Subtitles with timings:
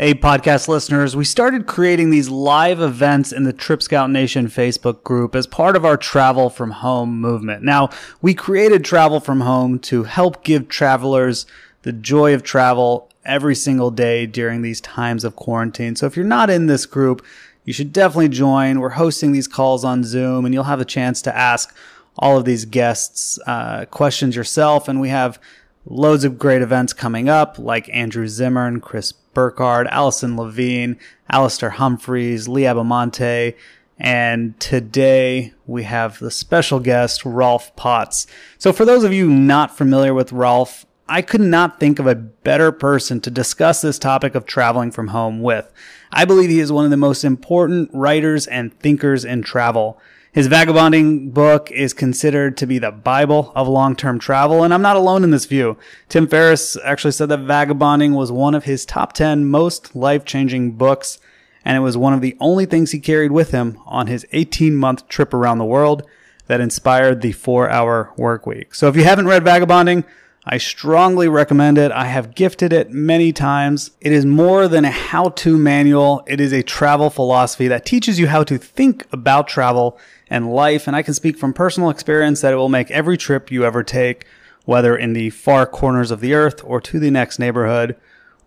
[0.00, 5.02] Hey, podcast listeners, we started creating these live events in the Trip Scout Nation Facebook
[5.02, 7.62] group as part of our Travel from Home movement.
[7.62, 7.90] Now,
[8.22, 11.44] we created Travel from Home to help give travelers
[11.82, 15.94] the joy of travel every single day during these times of quarantine.
[15.96, 17.22] So if you're not in this group,
[17.66, 18.80] you should definitely join.
[18.80, 21.76] We're hosting these calls on Zoom and you'll have a chance to ask
[22.16, 24.88] all of these guests uh, questions yourself.
[24.88, 25.38] And we have
[25.84, 30.98] loads of great events coming up like Andrew Zimmern, Chris Burkard, Alison Levine,
[31.30, 33.54] Alastair Humphreys, Lee Abbamonte,
[33.98, 38.26] and today we have the special guest, Rolf Potts.
[38.58, 42.14] So for those of you not familiar with Rolf, I could not think of a
[42.14, 45.70] better person to discuss this topic of traveling from home with.
[46.12, 50.00] I believe he is one of the most important writers and thinkers in travel.
[50.32, 54.94] His vagabonding book is considered to be the Bible of long-term travel, and I'm not
[54.94, 55.76] alone in this view.
[56.08, 61.18] Tim Ferriss actually said that vagabonding was one of his top 10 most life-changing books,
[61.64, 65.08] and it was one of the only things he carried with him on his 18-month
[65.08, 66.06] trip around the world
[66.46, 68.72] that inspired the 4-hour work week.
[68.72, 70.04] So if you haven't read Vagabonding,
[70.44, 71.90] I strongly recommend it.
[71.92, 73.90] I have gifted it many times.
[74.00, 76.22] It is more than a how-to manual.
[76.26, 79.98] It is a travel philosophy that teaches you how to think about travel
[80.30, 80.86] and life.
[80.86, 83.82] And I can speak from personal experience that it will make every trip you ever
[83.82, 84.24] take,
[84.64, 87.96] whether in the far corners of the earth or to the next neighborhood,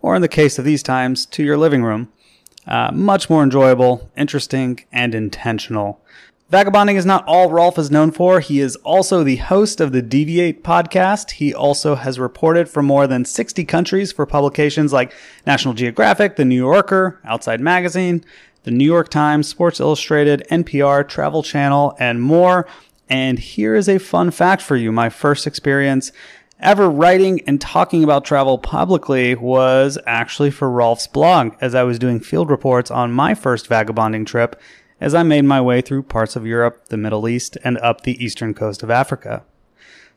[0.01, 2.11] or in the case of these times, to your living room,
[2.65, 5.99] uh, much more enjoyable, interesting, and intentional.
[6.49, 8.39] Vagabonding is not all Rolf is known for.
[8.39, 11.31] He is also the host of the Deviate podcast.
[11.31, 15.13] He also has reported from more than 60 countries for publications like
[15.47, 18.23] National Geographic, The New Yorker, Outside Magazine,
[18.63, 22.67] the New York Times, Sports Illustrated, NPR, Travel Channel, and more.
[23.09, 24.91] And here is a fun fact for you.
[24.91, 26.11] My first experience
[26.59, 31.99] ever writing and talking about travel publicly was actually for Rolf's blog as I was
[31.99, 34.59] doing field reports on my first vagabonding trip
[35.01, 38.23] as I made my way through parts of Europe, the Middle East, and up the
[38.23, 39.43] eastern coast of Africa.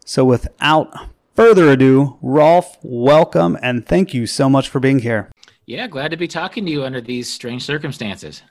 [0.05, 0.95] So without
[1.35, 5.29] further ado, Rolf, welcome and thank you so much for being here.
[5.67, 8.43] Yeah, glad to be talking to you under these strange circumstances.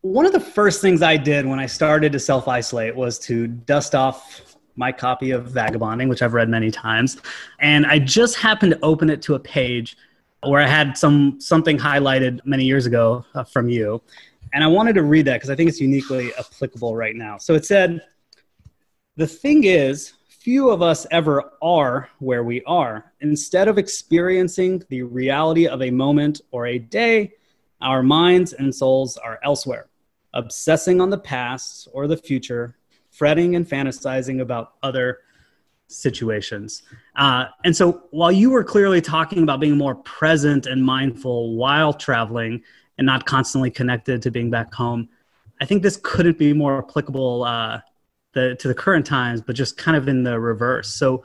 [0.00, 3.46] One of the first things I did when I started to self isolate was to
[3.46, 7.18] dust off my copy of Vagabonding, which I've read many times.
[7.60, 9.98] And I just happened to open it to a page
[10.42, 14.00] where I had some something highlighted many years ago uh, from you.
[14.54, 17.36] And I wanted to read that because I think it's uniquely applicable right now.
[17.36, 18.00] So it said,
[19.16, 20.13] The thing is,
[20.44, 23.14] few of us ever are where we are.
[23.22, 27.32] Instead of experiencing the reality of a moment or a day,
[27.80, 29.86] our minds and souls are elsewhere,
[30.34, 32.76] obsessing on the past or the future,
[33.10, 35.20] fretting and fantasizing about other
[35.86, 36.82] situations.
[37.16, 41.94] Uh, and so while you were clearly talking about being more present and mindful while
[41.94, 42.62] traveling
[42.98, 45.08] and not constantly connected to being back home,
[45.62, 47.80] I think this couldn't be more applicable uh,
[48.34, 50.88] the to the current times, but just kind of in the reverse.
[50.88, 51.24] So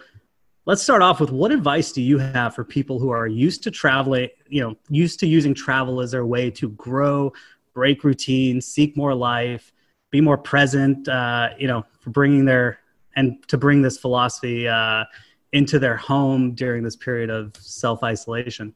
[0.65, 3.71] let's start off with what advice do you have for people who are used to
[3.71, 7.33] traveling, you know, used to using travel as their way to grow,
[7.73, 9.73] break routine, seek more life,
[10.11, 12.79] be more present, uh, you know, for bringing their
[13.15, 15.03] and to bring this philosophy uh,
[15.51, 18.73] into their home during this period of self isolation.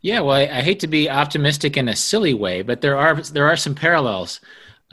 [0.00, 3.14] Yeah, well, I, I, hate to be optimistic in a silly way, but there are
[3.22, 4.40] there are some parallels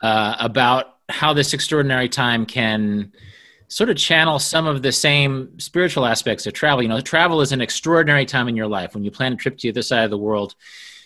[0.03, 3.11] uh, about how this extraordinary time can
[3.67, 6.81] sort of channel some of the same spiritual aspects of travel.
[6.81, 8.93] You know, travel is an extraordinary time in your life.
[8.93, 10.55] When you plan a trip to the other side of the world,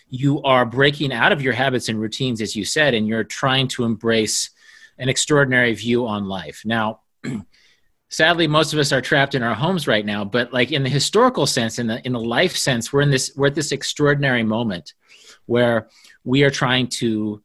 [0.08, 3.68] you are breaking out of your habits and routines, as you said, and you're trying
[3.68, 4.50] to embrace
[4.98, 6.62] an extraordinary view on life.
[6.64, 7.00] Now,
[8.08, 10.90] sadly, most of us are trapped in our homes right now, but like in the
[10.90, 14.42] historical sense, in the in the life sense, we're in this we're at this extraordinary
[14.42, 14.94] moment
[15.46, 15.88] where
[16.22, 17.42] we are trying to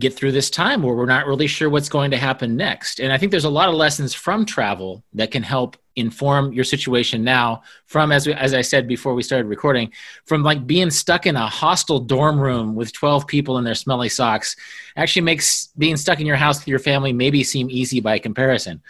[0.00, 3.00] get through this time where we're not really sure what's going to happen next.
[3.00, 6.62] And I think there's a lot of lessons from travel that can help inform your
[6.62, 9.92] situation now from as we, as I said before we started recording
[10.26, 14.08] from like being stuck in a hostel dorm room with 12 people in their smelly
[14.08, 14.54] socks
[14.96, 18.80] actually makes being stuck in your house with your family maybe seem easy by comparison.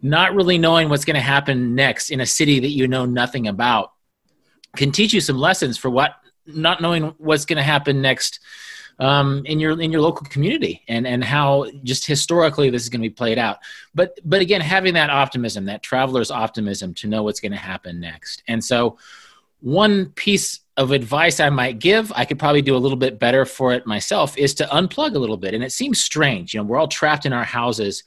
[0.00, 3.48] Not really knowing what's going to happen next in a city that you know nothing
[3.48, 3.92] about
[4.76, 6.14] can teach you some lessons for what
[6.46, 8.40] not knowing what's going to happen next
[8.98, 13.02] um, in your in your local community and and how just historically this is going
[13.02, 13.58] to be played out
[13.94, 17.98] but but again having that optimism that traveler's optimism to know what's going to happen
[17.98, 18.96] next and so
[19.64, 23.46] one piece of advice I might give, I could probably do a little bit better
[23.46, 25.54] for it myself, is to unplug a little bit.
[25.54, 26.52] And it seems strange.
[26.52, 28.02] You know, we're all trapped in our houses.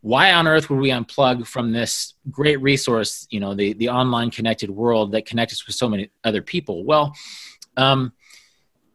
[0.00, 4.30] Why on earth would we unplug from this great resource, you know, the, the online
[4.30, 6.84] connected world that connects us with so many other people?
[6.84, 7.14] Well,
[7.76, 8.12] um,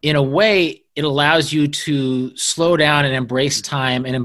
[0.01, 4.15] in a way, it allows you to slow down and embrace time and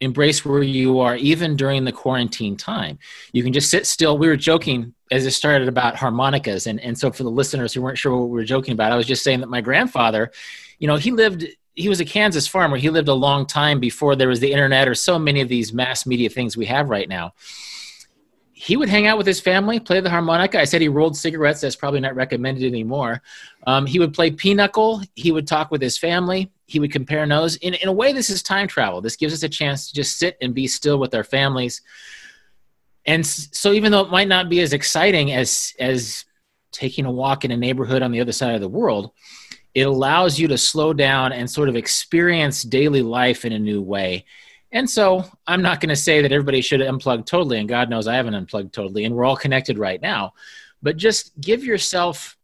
[0.00, 2.98] embrace where you are, even during the quarantine time.
[3.32, 4.18] You can just sit still.
[4.18, 7.82] We were joking as it started about harmonicas, and and so for the listeners who
[7.82, 10.32] weren't sure what we were joking about, I was just saying that my grandfather,
[10.78, 11.46] you know, he lived.
[11.76, 12.76] He was a Kansas farmer.
[12.76, 15.72] He lived a long time before there was the internet or so many of these
[15.72, 17.32] mass media things we have right now
[18.64, 20.58] he would hang out with his family, play the harmonica.
[20.58, 21.60] I said he rolled cigarettes.
[21.60, 23.20] That's probably not recommended anymore.
[23.66, 25.02] Um, he would play pinochle.
[25.14, 26.50] He would talk with his family.
[26.64, 27.56] He would compare notes.
[27.56, 29.02] In, in a way, this is time travel.
[29.02, 31.82] This gives us a chance to just sit and be still with our families.
[33.04, 36.24] And so, even though it might not be as exciting as as
[36.72, 39.12] taking a walk in a neighborhood on the other side of the world,
[39.74, 43.82] it allows you to slow down and sort of experience daily life in a new
[43.82, 44.24] way
[44.74, 48.08] and so I'm not going to say that everybody should unplug totally, and God knows
[48.08, 50.34] I haven't unplugged totally, and we're all connected right now.
[50.82, 52.36] But just give yourself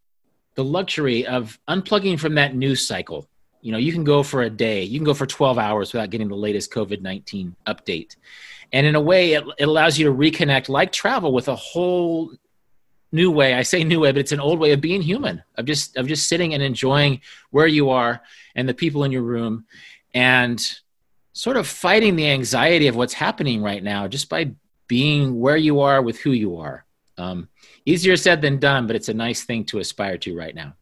[0.55, 3.29] the luxury of unplugging from that news cycle.
[3.63, 6.11] You know, you can go for a day, you can go for 12 hours without
[6.11, 8.17] getting the latest COVID 19 update.
[8.73, 12.33] And in a way, it, it allows you to reconnect, like travel, with a whole
[13.11, 13.55] new way.
[13.55, 16.07] I say new way, but it's an old way of being human, of just of
[16.07, 18.23] just sitting and enjoying where you are
[18.55, 19.67] and the people in your room.
[20.15, 20.65] And
[21.41, 24.53] sort of fighting the anxiety of what's happening right now just by
[24.89, 26.85] being where you are with who you are.
[27.17, 27.49] Um,
[27.87, 30.75] easier said than done, but it's a nice thing to aspire to right now.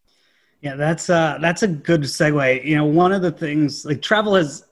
[0.61, 2.65] Yeah, that's uh, that's a good segue.
[2.65, 4.65] You know, one of the things like travel has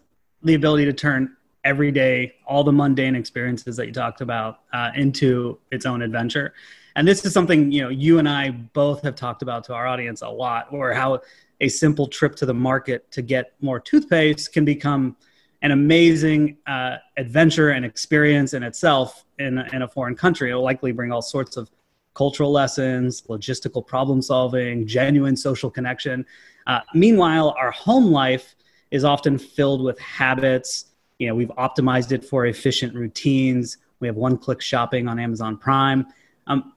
[0.43, 4.91] the ability to turn every day, all the mundane experiences that you talked about, uh,
[4.97, 6.53] into its own adventure.
[6.97, 9.87] And this is something you know you and I both have talked about to our
[9.87, 11.21] audience a lot, or how
[11.61, 15.17] a simple trip to the market to get more toothpaste can become
[15.63, 20.51] an amazing uh, adventure and experience in itself in, in a foreign country.
[20.51, 21.71] It will likely bring all sorts of
[22.15, 26.25] cultural lessons, logistical problem solving, genuine social connection.
[26.67, 28.55] Uh, meanwhile, our home life
[28.91, 30.87] is often filled with habits.
[31.19, 33.79] You know, we've optimized it for efficient routines.
[34.01, 36.07] We have one-click shopping on Amazon Prime.
[36.47, 36.75] Um,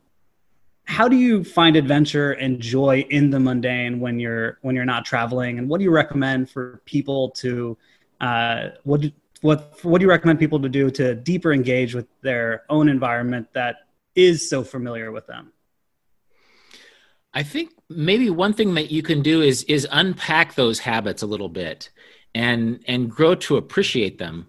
[0.85, 5.05] how do you find adventure and joy in the mundane when you're when you're not
[5.05, 5.59] traveling?
[5.59, 7.77] And what do you recommend for people to
[8.21, 9.05] uh, what
[9.41, 13.47] what what do you recommend people to do to deeper engage with their own environment
[13.53, 13.77] that
[14.15, 15.53] is so familiar with them?
[17.33, 21.27] I think maybe one thing that you can do is is unpack those habits a
[21.27, 21.89] little bit
[22.35, 24.47] and and grow to appreciate them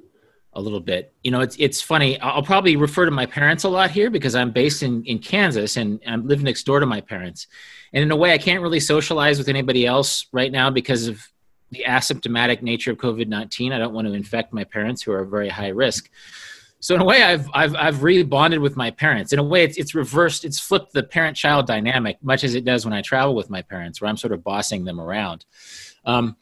[0.54, 1.14] a little bit.
[1.22, 2.20] You know, it's it's funny.
[2.20, 5.76] I'll probably refer to my parents a lot here because I'm based in in Kansas
[5.76, 7.46] and I live next door to my parents.
[7.92, 11.26] And in a way, I can't really socialize with anybody else right now because of
[11.70, 13.72] the asymptomatic nature of COVID 19.
[13.72, 16.10] I don't want to infect my parents who are very high risk.
[16.80, 19.32] So in a way, I've I've I've rebonded with my parents.
[19.32, 20.44] In a way, it's it's reversed.
[20.44, 24.00] It's flipped the parent-child dynamic, much as it does when I travel with my parents,
[24.00, 25.44] where I'm sort of bossing them around.
[26.06, 26.36] Um,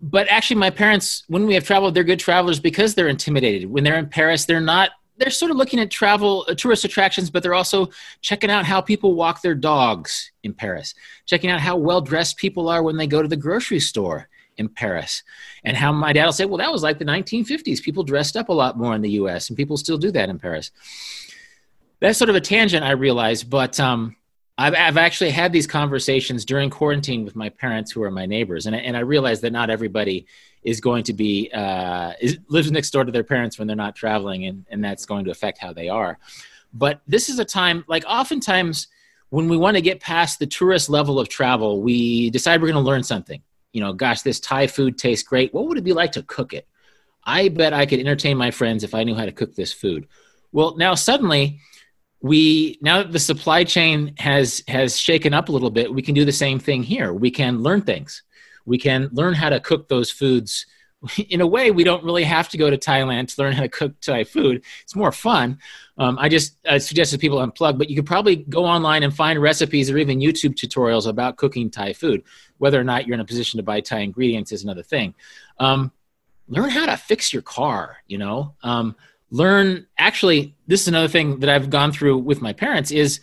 [0.00, 3.70] but actually, my parents, when we have traveled, they're good travelers because they're intimidated.
[3.70, 4.90] When they're in Paris, they're not.
[5.18, 7.90] They're sort of looking at travel uh, tourist attractions, but they're also
[8.22, 10.94] checking out how people walk their dogs in Paris,
[11.26, 14.68] checking out how well dressed people are when they go to the grocery store in
[14.68, 15.22] Paris.
[15.64, 17.82] And how my dad will say, well, that was like the 1950s.
[17.82, 20.38] People dressed up a lot more in the US, and people still do that in
[20.38, 20.70] Paris.
[22.00, 24.16] That's sort of a tangent, I realize, but um,
[24.58, 28.66] I've, I've actually had these conversations during quarantine with my parents who are my neighbors.
[28.66, 30.26] And I, and I realize that not everybody
[30.62, 33.96] is going to be, uh, is, lives next door to their parents when they're not
[33.96, 36.18] traveling, and, and that's going to affect how they are.
[36.74, 38.88] But this is a time, like oftentimes,
[39.30, 42.82] when we want to get past the tourist level of travel, we decide we're going
[42.82, 45.52] to learn something you know, gosh, this Thai food tastes great.
[45.52, 46.68] What would it be like to cook it?
[47.24, 50.08] I bet I could entertain my friends if I knew how to cook this food.
[50.52, 51.60] Well, now suddenly
[52.20, 56.14] we now that the supply chain has has shaken up a little bit, we can
[56.14, 57.12] do the same thing here.
[57.12, 58.22] We can learn things.
[58.64, 60.66] We can learn how to cook those foods
[61.28, 63.68] in a way, we don't really have to go to Thailand to learn how to
[63.68, 64.62] cook Thai food.
[64.82, 65.58] It's more fun.
[65.98, 69.40] Um, I just I suggested people unplug, but you could probably go online and find
[69.40, 72.22] recipes or even YouTube tutorials about cooking Thai food.
[72.58, 75.14] Whether or not you're in a position to buy Thai ingredients is another thing.
[75.58, 75.92] Um,
[76.48, 77.98] learn how to fix your car.
[78.06, 78.96] You know, um,
[79.30, 79.86] learn.
[79.98, 83.20] Actually, this is another thing that I've gone through with my parents is.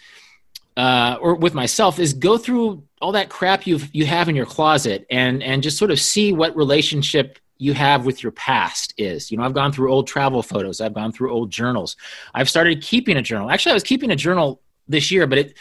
[0.78, 4.46] Uh, or with myself is go through all that crap you you have in your
[4.46, 9.30] closet and and just sort of see what relationship you have with your past is.
[9.30, 11.96] You know, I've gone through old travel photos, I've gone through old journals.
[12.34, 13.52] I've started keeping a journal.
[13.52, 15.58] Actually, I was keeping a journal this year, but it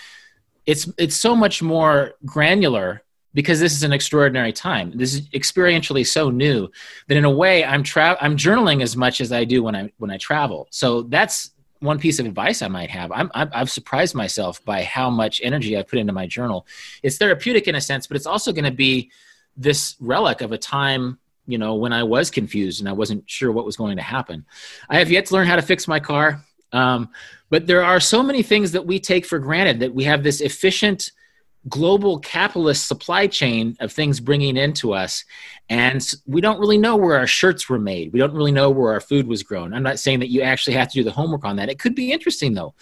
[0.64, 3.02] it's it's so much more granular
[3.34, 4.92] because this is an extraordinary time.
[4.94, 6.70] This is experientially so new
[7.08, 9.92] that in a way I'm tra- I'm journaling as much as I do when I
[9.98, 10.68] when I travel.
[10.70, 11.50] So that's
[11.80, 13.12] one piece of advice I might have.
[13.12, 16.66] I'm, I've surprised myself by how much energy I put into my journal.
[17.04, 19.12] It's therapeutic in a sense, but it's also going to be
[19.56, 23.50] this relic of a time you know when i was confused and i wasn't sure
[23.50, 24.46] what was going to happen.
[24.88, 27.10] I have yet to learn how to fix my car um,
[27.50, 30.40] but there are so many things that we take for granted that we have this
[30.40, 31.10] efficient
[31.68, 35.24] global capitalist supply chain of things bringing into us
[35.68, 38.12] and we don't really know where our shirts were made.
[38.12, 39.74] We don't really know where our food was grown.
[39.74, 41.68] I'm not saying that you actually have to do the homework on that.
[41.68, 42.74] It could be interesting though.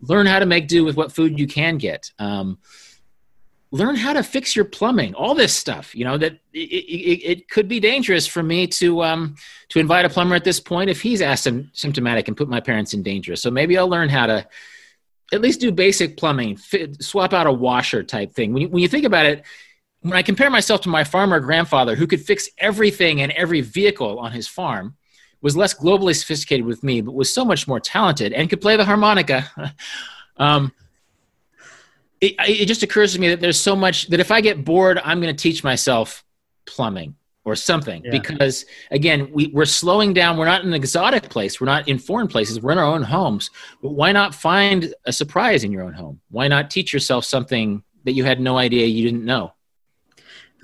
[0.00, 2.10] Learn how to make do with what food you can get.
[2.18, 2.58] Um,
[3.72, 7.48] learn how to fix your plumbing all this stuff you know that it, it, it
[7.48, 9.36] could be dangerous for me to um,
[9.68, 13.02] to invite a plumber at this point if he's asymptomatic and put my parents in
[13.02, 13.36] danger.
[13.36, 14.46] So maybe i'll learn how to
[15.32, 18.52] at least do basic plumbing fit, swap out a washer type thing.
[18.52, 19.44] When you, when you think about it
[20.00, 24.18] when i compare myself to my farmer grandfather who could fix everything and every vehicle
[24.18, 24.96] on his farm
[25.42, 28.76] was less globally sophisticated with me but was so much more talented and could play
[28.76, 29.50] the harmonica
[30.38, 30.72] um,
[32.20, 35.00] it, it just occurs to me that there's so much that if I get bored,
[35.04, 36.24] I'm going to teach myself
[36.66, 38.10] plumbing or something yeah.
[38.10, 40.36] because again we, we're slowing down.
[40.36, 41.60] We're not in an exotic place.
[41.60, 42.60] We're not in foreign places.
[42.60, 43.50] We're in our own homes.
[43.82, 46.20] But why not find a surprise in your own home?
[46.30, 49.54] Why not teach yourself something that you had no idea you didn't know?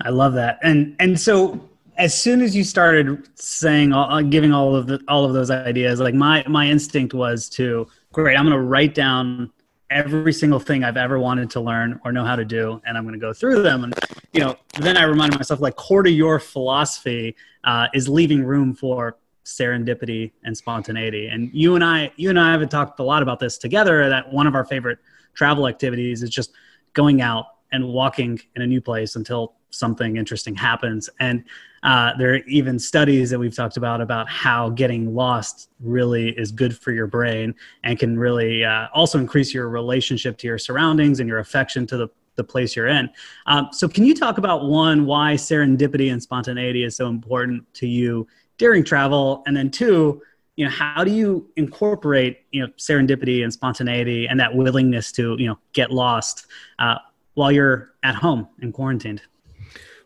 [0.01, 0.59] I love that.
[0.61, 5.25] And and so as soon as you started saying uh, giving all of the, all
[5.25, 9.51] of those ideas like my my instinct was to great i'm going to write down
[9.89, 13.03] every single thing I've ever wanted to learn or know how to do, and I'm
[13.03, 13.83] going to go through them.
[13.83, 13.93] And
[14.33, 18.73] you know, then I reminded myself like core to your philosophy uh, is leaving room
[18.73, 21.27] for serendipity and spontaneity.
[21.27, 24.09] And you and I, you and I have talked a lot about this together.
[24.09, 24.99] That one of our favorite
[25.33, 26.51] travel activities is just
[26.93, 31.09] going out and walking in a new place until something interesting happens.
[31.19, 31.43] And
[31.83, 36.51] uh, there are even studies that we've talked about about how getting lost really is
[36.51, 41.19] good for your brain and can really uh, also increase your relationship to your surroundings
[41.19, 43.09] and your affection to the, the place you're in.
[43.45, 47.87] Um, so, can you talk about one, why serendipity and spontaneity is so important to
[47.87, 49.43] you during travel?
[49.45, 50.21] And then, two,
[50.55, 55.35] you know, how do you incorporate you know serendipity and spontaneity and that willingness to
[55.39, 56.47] you know get lost
[56.79, 56.95] uh,
[57.37, 59.21] while you're at home and quarantined?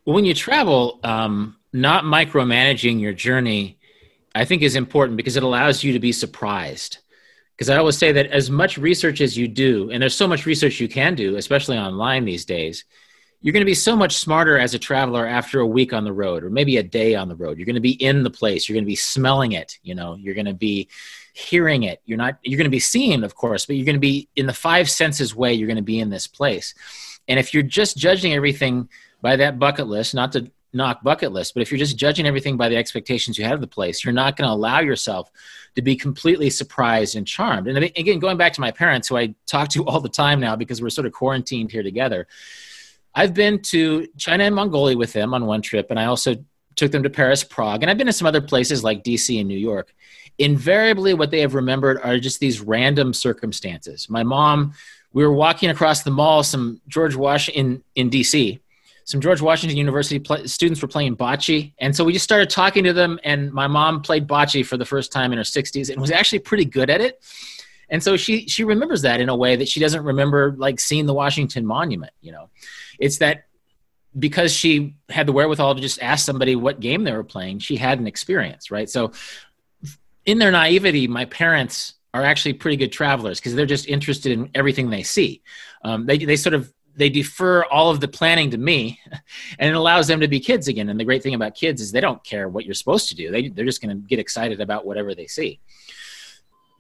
[0.04, 3.80] Well, when you travel, um, not micromanaging your journey,
[4.36, 6.98] I think, is important because it allows you to be surprised.
[7.56, 10.46] Because I always say that as much research as you do, and there's so much
[10.46, 12.84] research you can do, especially online these days,
[13.40, 16.12] you're going to be so much smarter as a traveler after a week on the
[16.12, 17.58] road or maybe a day on the road.
[17.58, 18.68] You're going to be in the place.
[18.68, 19.80] You're going to be smelling it.
[19.84, 20.90] You know, you're going to be
[21.34, 22.02] hearing it.
[22.06, 24.48] You're not, you're going to be seeing, of course, but you're going to be in
[24.48, 25.54] the five senses way.
[25.54, 26.76] You're going to be in this place.
[27.32, 28.90] And if you're just judging everything
[29.22, 32.58] by that bucket list, not to knock bucket list, but if you're just judging everything
[32.58, 35.32] by the expectations you have of the place, you're not going to allow yourself
[35.76, 37.70] to be completely surprised and charmed.
[37.70, 40.58] And again, going back to my parents, who I talk to all the time now
[40.58, 42.28] because we're sort of quarantined here together.
[43.16, 46.36] I've been to China and Mongolia with them on one trip, and I also
[46.76, 49.48] took them to Paris, Prague, and I've been to some other places like DC and
[49.48, 49.94] New York.
[50.38, 54.10] Invariably, what they have remembered are just these random circumstances.
[54.10, 54.74] My mom,
[55.14, 58.60] we were walking across the mall, some George Washington in, in DC,
[59.04, 61.74] some George Washington University pl- students were playing bocce.
[61.80, 63.20] And so we just started talking to them.
[63.24, 66.40] And my mom played bocce for the first time in her 60s and was actually
[66.40, 67.24] pretty good at it.
[67.90, 71.06] And so she, she remembers that in a way that she doesn't remember like seeing
[71.06, 72.14] the Washington Monument.
[72.22, 72.50] You know,
[73.00, 73.48] it's that
[74.18, 77.76] because she had the wherewithal to just ask somebody what game they were playing, she
[77.76, 78.90] had an experience, right?
[78.90, 79.12] So
[80.26, 84.50] in their naivety, my parents are actually pretty good travelers because they're just interested in
[84.54, 85.42] everything they see.
[85.84, 89.00] Um, they, they sort of they defer all of the planning to me
[89.60, 90.90] and it allows them to be kids again.
[90.90, 93.32] And the great thing about kids is they don't care what you're supposed to do.
[93.32, 95.60] They, they're just going to get excited about whatever they see.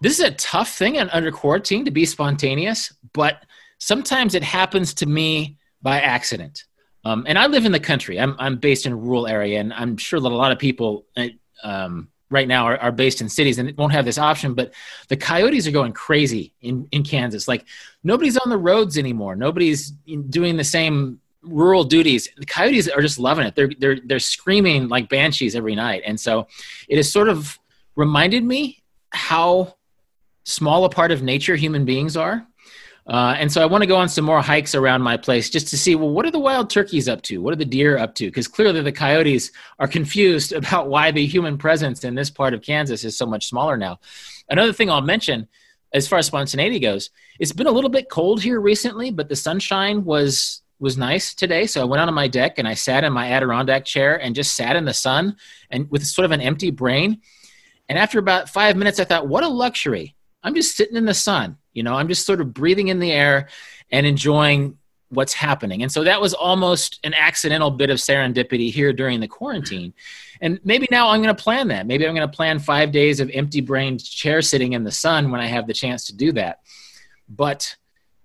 [0.01, 3.45] This is a tough thing under quarantine to be spontaneous but
[3.77, 6.65] sometimes it happens to me by accident.
[7.03, 8.19] Um, and i live in the country.
[8.19, 11.05] I'm, I'm based in a rural area and i'm sure that a lot of people
[11.17, 11.27] uh,
[11.63, 14.73] um, right now are, are based in cities and won't have this option but
[15.09, 17.47] the coyotes are going crazy in, in kansas.
[17.47, 17.65] Like
[18.03, 19.35] nobody's on the roads anymore.
[19.35, 22.29] Nobody's doing the same rural duties.
[22.37, 23.55] The coyotes are just loving it.
[23.55, 26.03] They're they're they're screaming like banshees every night.
[26.05, 26.47] And so
[26.87, 27.59] it has sort of
[27.95, 29.75] reminded me how
[30.43, 32.47] small a part of nature human beings are
[33.07, 35.67] uh, and so I want to go on some more hikes around my place just
[35.69, 37.41] to see, well, what are the wild turkeys up to?
[37.41, 38.27] What are the deer up to?
[38.27, 42.61] Because clearly the coyotes are confused about why the human presence in this part of
[42.61, 43.99] Kansas is so much smaller now.
[44.49, 45.47] Another thing I'll mention,
[45.93, 49.35] as far as spontaneity goes, it's been a little bit cold here recently, but the
[49.35, 51.67] sunshine was was nice today.
[51.67, 54.33] So I went out on my deck and I sat in my Adirondack chair and
[54.33, 55.35] just sat in the sun
[55.69, 57.21] and with sort of an empty brain.
[57.87, 60.15] And after about five minutes, I thought, what a luxury.
[60.41, 63.11] I'm just sitting in the sun you know, I'm just sort of breathing in the
[63.11, 63.49] air
[63.91, 64.77] and enjoying
[65.09, 65.81] what's happening.
[65.83, 69.93] And so that was almost an accidental bit of serendipity here during the quarantine.
[70.39, 71.85] And maybe now I'm going to plan that.
[71.85, 75.29] Maybe I'm going to plan five days of empty brained chair sitting in the sun
[75.29, 76.61] when I have the chance to do that.
[77.27, 77.75] But,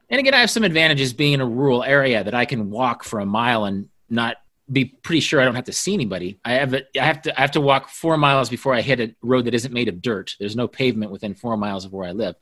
[0.08, 3.02] and again, I have some advantages being in a rural area that I can walk
[3.02, 4.36] for a mile and not
[4.70, 6.38] be pretty sure I don't have to see anybody.
[6.44, 9.00] I have, a, I have to I have to walk four miles before I hit
[9.00, 10.34] a road that isn't made of dirt.
[10.38, 12.34] There's no pavement within four miles of where I live.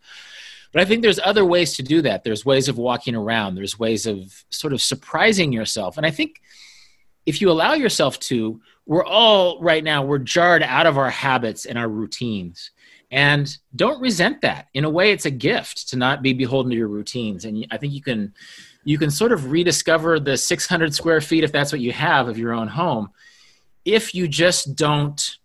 [0.75, 2.25] But I think there's other ways to do that.
[2.25, 3.55] There's ways of walking around.
[3.55, 5.97] There's ways of sort of surprising yourself.
[5.97, 6.43] And I think
[7.25, 11.65] if you allow yourself to, we're all right now, we're jarred out of our habits
[11.65, 12.73] and our routines.
[13.11, 14.67] And don't resent that.
[14.75, 17.45] In a way, it's a gift to not be beholden to your routines.
[17.45, 18.35] And I think you can
[18.87, 22.37] you can sort of rediscover the 600 square feet if that's what you have of
[22.37, 23.11] your own home
[23.85, 25.39] if you just don't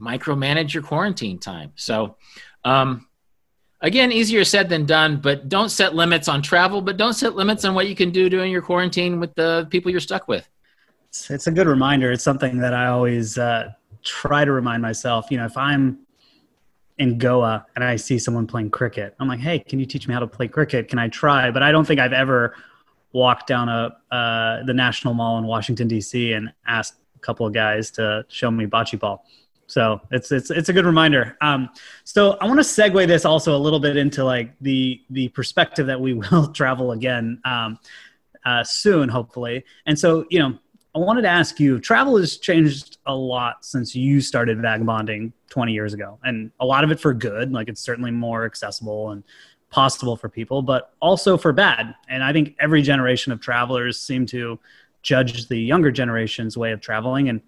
[0.00, 1.72] micromanage your quarantine time.
[1.76, 2.16] So
[2.64, 3.07] um,
[3.80, 7.64] again easier said than done but don't set limits on travel but don't set limits
[7.64, 10.48] on what you can do during your quarantine with the people you're stuck with.
[11.08, 12.12] It's, it's a good reminder.
[12.12, 15.98] It's something that i always uh, try to remind myself you know if i'm
[16.98, 20.14] in goa and i see someone playing cricket i'm like hey can you teach me
[20.14, 20.88] how to play cricket?
[20.88, 21.50] Can i try?
[21.50, 22.54] But i don't think i've ever
[23.12, 27.52] walked down a uh, the national mall in washington d.c and asked a couple of
[27.52, 29.24] guys to show me bocce ball
[29.68, 31.36] so it's it's it's a good reminder.
[31.42, 31.68] Um,
[32.02, 35.86] so I want to segue this also a little bit into like the the perspective
[35.86, 37.78] that we will travel again um,
[38.44, 39.64] uh, soon, hopefully.
[39.86, 40.58] And so you know,
[40.94, 45.72] I wanted to ask you: travel has changed a lot since you started vagabonding 20
[45.72, 47.52] years ago, and a lot of it for good.
[47.52, 49.22] Like it's certainly more accessible and
[49.70, 51.94] possible for people, but also for bad.
[52.08, 54.58] And I think every generation of travelers seem to
[55.02, 57.42] judge the younger generation's way of traveling and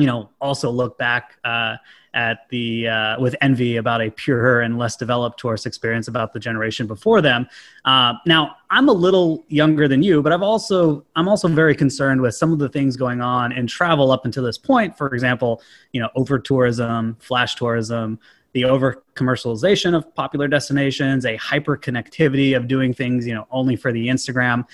[0.00, 1.76] you know, also look back uh,
[2.14, 6.40] at the uh, with envy about a purer and less developed tourist experience about the
[6.40, 7.46] generation before them.
[7.84, 12.20] Uh, now, I'm a little younger than you, but I've also I'm also very concerned
[12.20, 14.96] with some of the things going on in travel up until this point.
[14.96, 18.18] For example, you know, over tourism, flash tourism.
[18.52, 23.76] The over commercialization of popular destinations, a hyper connectivity of doing things, you know, only
[23.76, 24.66] for the Instagram.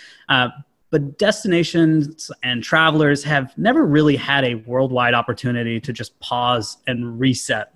[0.97, 7.21] But destinations and travelers have never really had a worldwide opportunity to just pause and
[7.21, 7.75] reset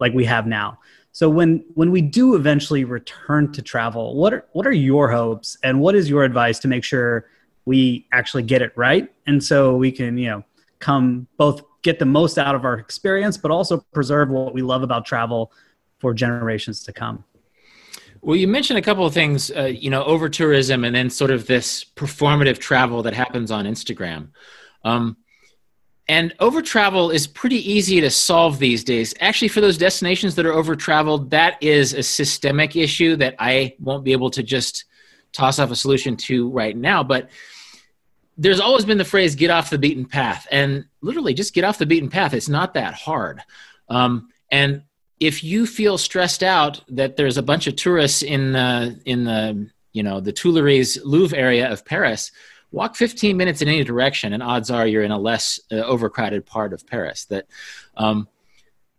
[0.00, 0.78] like we have now.
[1.10, 5.58] So when when we do eventually return to travel, what are what are your hopes
[5.62, 7.26] and what is your advice to make sure
[7.66, 10.42] we actually get it right and so we can, you know,
[10.78, 14.82] come both get the most out of our experience but also preserve what we love
[14.82, 15.52] about travel
[15.98, 17.22] for generations to come.
[18.22, 21.32] Well, you mentioned a couple of things, uh, you know, over tourism and then sort
[21.32, 24.28] of this performative travel that happens on Instagram.
[24.84, 25.16] Um,
[26.08, 29.12] and over travel is pretty easy to solve these days.
[29.18, 33.74] Actually, for those destinations that are over traveled, that is a systemic issue that I
[33.80, 34.84] won't be able to just
[35.32, 37.02] toss off a solution to right now.
[37.02, 37.28] But
[38.36, 40.46] there's always been the phrase get off the beaten path.
[40.50, 42.34] And literally, just get off the beaten path.
[42.34, 43.40] It's not that hard.
[43.88, 44.82] Um, and
[45.22, 49.70] if you feel stressed out that there's a bunch of tourists in the in the
[49.92, 52.32] you know the Tuileries Louvre area of Paris,
[52.72, 56.44] walk 15 minutes in any direction, and odds are you're in a less uh, overcrowded
[56.44, 57.26] part of Paris.
[57.26, 57.46] That
[57.96, 58.26] um,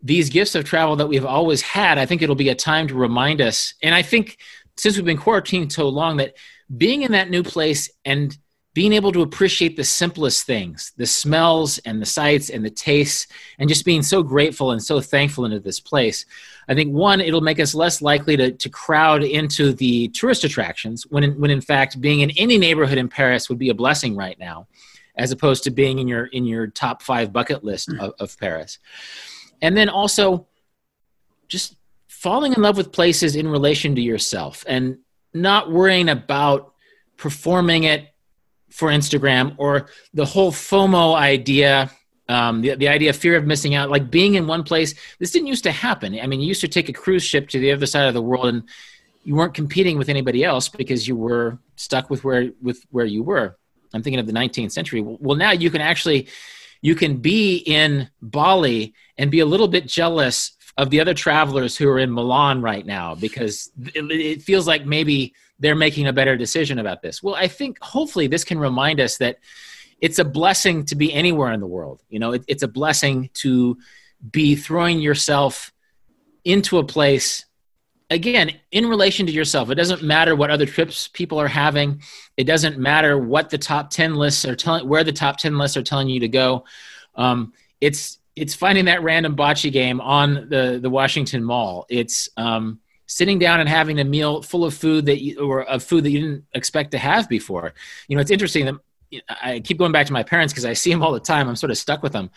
[0.01, 2.95] these gifts of travel that we've always had, I think it'll be a time to
[2.95, 3.73] remind us.
[3.83, 4.37] And I think
[4.77, 6.35] since we've been quarantined so long, that
[6.77, 8.37] being in that new place and
[8.73, 13.27] being able to appreciate the simplest things, the smells and the sights and the tastes,
[13.59, 16.25] and just being so grateful and so thankful into this place.
[16.67, 21.03] I think one, it'll make us less likely to, to crowd into the tourist attractions
[21.03, 24.15] when in, when in fact being in any neighborhood in Paris would be a blessing
[24.15, 24.67] right now,
[25.15, 27.99] as opposed to being in your in your top five bucket list mm.
[27.99, 28.79] of, of Paris.
[29.61, 30.47] And then also
[31.47, 31.75] just
[32.07, 34.97] falling in love with places in relation to yourself and
[35.33, 36.73] not worrying about
[37.17, 38.12] performing it
[38.73, 41.91] for Instagram or the whole FOMO idea,
[42.27, 44.95] um, the, the idea of fear of missing out, like being in one place.
[45.19, 46.19] This didn't used to happen.
[46.19, 48.21] I mean, you used to take a cruise ship to the other side of the
[48.21, 48.63] world and
[49.23, 53.21] you weren't competing with anybody else because you were stuck with where with where you
[53.21, 53.57] were.
[53.93, 55.01] I'm thinking of the 19th century.
[55.01, 56.27] Well, now you can actually
[56.81, 61.77] you can be in Bali and be a little bit jealous of the other travelers
[61.77, 66.13] who are in Milan right now because it, it feels like maybe they're making a
[66.13, 67.23] better decision about this.
[67.23, 69.39] Well, I think hopefully this can remind us that
[70.01, 72.03] it's a blessing to be anywhere in the world.
[72.09, 73.77] You know, it, it's a blessing to
[74.29, 75.71] be throwing yourself
[76.43, 77.45] into a place
[78.09, 82.01] again in relation to yourself it doesn't matter what other trips people are having
[82.35, 85.77] it doesn't matter what the top 10 lists are telling where the top 10 lists
[85.77, 86.65] are telling you to go
[87.15, 92.79] um, it's it's finding that random bocce game on the the washington mall it's um,
[93.05, 96.11] sitting down and having a meal full of food that you, or of food that
[96.11, 97.73] you didn't expect to have before.
[98.07, 98.75] You know, it's interesting that
[99.41, 101.47] I keep going back to my parents because I see them all the time.
[101.47, 102.31] I'm sort of stuck with them.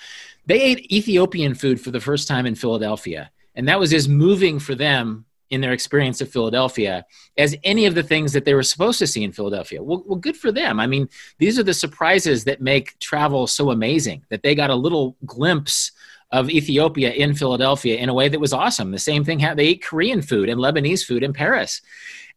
[0.47, 4.59] They ate Ethiopian food for the first time in Philadelphia, and that was as moving
[4.59, 7.05] for them in their experience of Philadelphia
[7.39, 9.83] as any of the things that they were supposed to see in Philadelphia.
[9.83, 10.81] Well, well, good for them.
[10.81, 14.75] I mean, these are the surprises that make travel so amazing that they got a
[14.75, 15.93] little glimpse
[16.31, 18.91] of Ethiopia in Philadelphia in a way that was awesome.
[18.91, 19.61] The same thing, happened.
[19.61, 21.83] they ate Korean food and Lebanese food in Paris.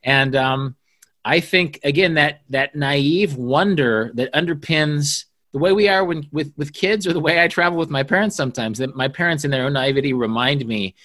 [0.04, 0.76] And um,
[1.26, 6.54] I think, again, that, that naive wonder that underpins the way we are when, with,
[6.56, 9.52] with kids or the way I travel with my parents sometimes, that my parents in
[9.52, 10.96] their own naivety remind me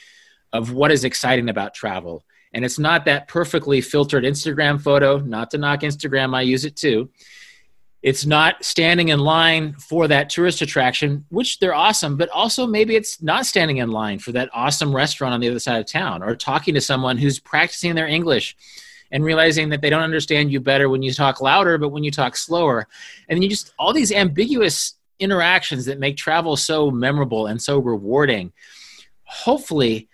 [0.52, 2.24] of what is exciting about travel.
[2.52, 6.76] And it's not that perfectly filtered Instagram photo, not to knock Instagram, I use it
[6.76, 7.10] too.
[8.04, 12.96] It's not standing in line for that tourist attraction, which they're awesome, but also maybe
[12.96, 16.22] it's not standing in line for that awesome restaurant on the other side of town
[16.22, 18.56] or talking to someone who's practicing their English
[19.10, 22.10] and realizing that they don't understand you better when you talk louder, but when you
[22.10, 22.86] talk slower.
[23.30, 28.52] And you just, all these ambiguous interactions that make travel so memorable and so rewarding.
[29.22, 30.10] Hopefully,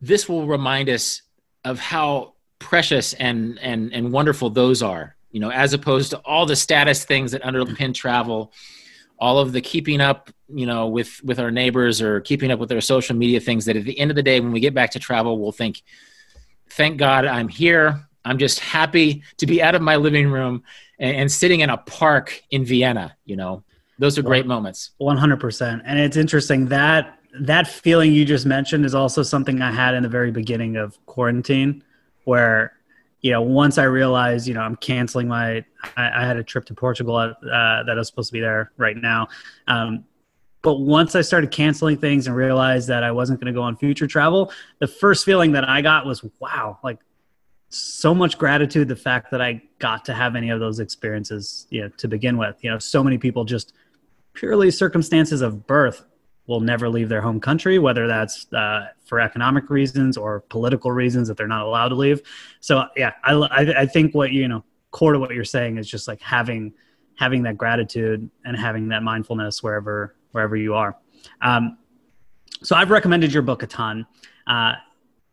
[0.00, 1.22] this will remind us
[1.64, 6.46] of how precious and and and wonderful those are you know as opposed to all
[6.46, 8.52] the status things that underpin travel
[9.18, 12.68] all of the keeping up you know with with our neighbors or keeping up with
[12.68, 14.90] their social media things that at the end of the day when we get back
[14.90, 15.82] to travel we'll think
[16.70, 18.06] thank god i'm here.
[18.22, 20.62] I'm just happy to be out of my living room
[20.98, 23.64] and, and sitting in a park in vienna you know?
[23.98, 24.90] Those are great moments.
[25.00, 29.94] 100% and it's interesting that that feeling you just mentioned is also something I had
[29.94, 31.84] in the very beginning of quarantine,
[32.24, 32.72] where
[33.20, 35.64] you know once I realized you know I'm canceling my
[35.96, 38.72] I, I had a trip to Portugal uh, that I was supposed to be there
[38.76, 39.28] right now,
[39.66, 40.04] um,
[40.62, 43.76] but once I started canceling things and realized that I wasn't going to go on
[43.76, 46.98] future travel, the first feeling that I got was wow, like
[47.70, 51.82] so much gratitude the fact that I got to have any of those experiences you
[51.82, 52.56] know to begin with.
[52.62, 53.72] You know, so many people just
[54.34, 56.04] purely circumstances of birth
[56.50, 61.28] will never leave their home country, whether that's uh, for economic reasons or political reasons
[61.28, 62.20] that they're not allowed to leave.
[62.58, 65.88] So yeah, I, I, I think what you know core to what you're saying is
[65.88, 66.74] just like having
[67.16, 70.96] having that gratitude and having that mindfulness wherever wherever you are.
[71.40, 71.78] Um,
[72.62, 74.04] so I've recommended your book a ton.
[74.48, 74.72] Uh,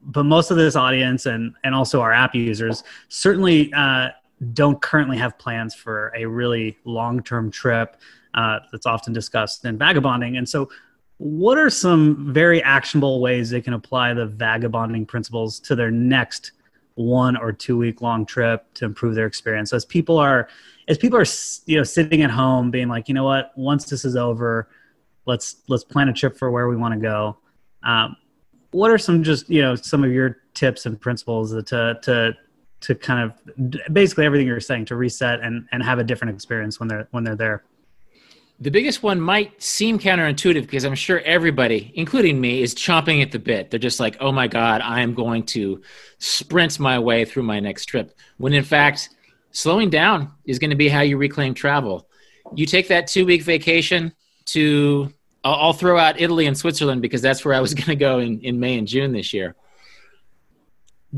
[0.01, 4.09] but most of this audience and and also our app users certainly uh,
[4.53, 7.97] don't currently have plans for a really long term trip
[8.37, 10.37] uh, that's often discussed in vagabonding.
[10.37, 10.69] And so,
[11.17, 16.51] what are some very actionable ways they can apply the vagabonding principles to their next
[16.95, 19.71] one or two week long trip to improve their experience?
[19.71, 20.47] So as people are
[20.87, 21.25] as people are
[21.65, 23.51] you know sitting at home being like you know what?
[23.55, 24.69] Once this is over
[25.27, 27.37] let's let's plan a trip for where we want to go.
[27.83, 28.15] Um,
[28.71, 32.35] what are some just you know some of your tips and principles to to
[32.79, 36.79] to kind of basically everything you're saying to reset and and have a different experience
[36.79, 37.63] when they're when they're there
[38.59, 43.31] the biggest one might seem counterintuitive because I'm sure everybody, including me, is chomping at
[43.31, 43.69] the bit.
[43.69, 45.81] They're just like, oh my God, I am going to
[46.17, 48.17] sprint my way through my next trip.
[48.37, 49.09] When in fact,
[49.51, 52.09] slowing down is going to be how you reclaim travel.
[52.55, 54.13] You take that two week vacation
[54.45, 58.19] to, I'll, throw out Italy and Switzerland because that's where I was going to go
[58.19, 59.55] in, in May and June this year.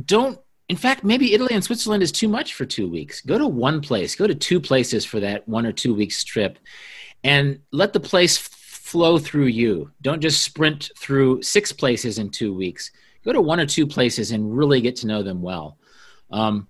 [0.06, 3.22] Don't in fact, maybe Italy and Switzerland is too much for two weeks.
[3.22, 6.60] Go to one place, go to two places for that one or two weeks trip
[7.24, 9.92] and let the place flow through you.
[10.02, 12.92] Don't just sprint through six places in two weeks.
[13.24, 15.78] Go to one or two places and really get to know them well.
[16.32, 16.68] Um,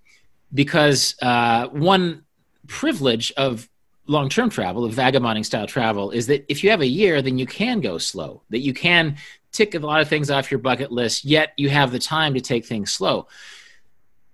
[0.54, 2.24] because uh, one
[2.68, 3.70] privilege of
[4.08, 7.38] long term travel, of vagabonding style travel, is that if you have a year, then
[7.38, 9.16] you can go slow, that you can
[9.52, 12.42] tick a lot of things off your bucket list, yet you have the time to
[12.42, 13.28] take things slow.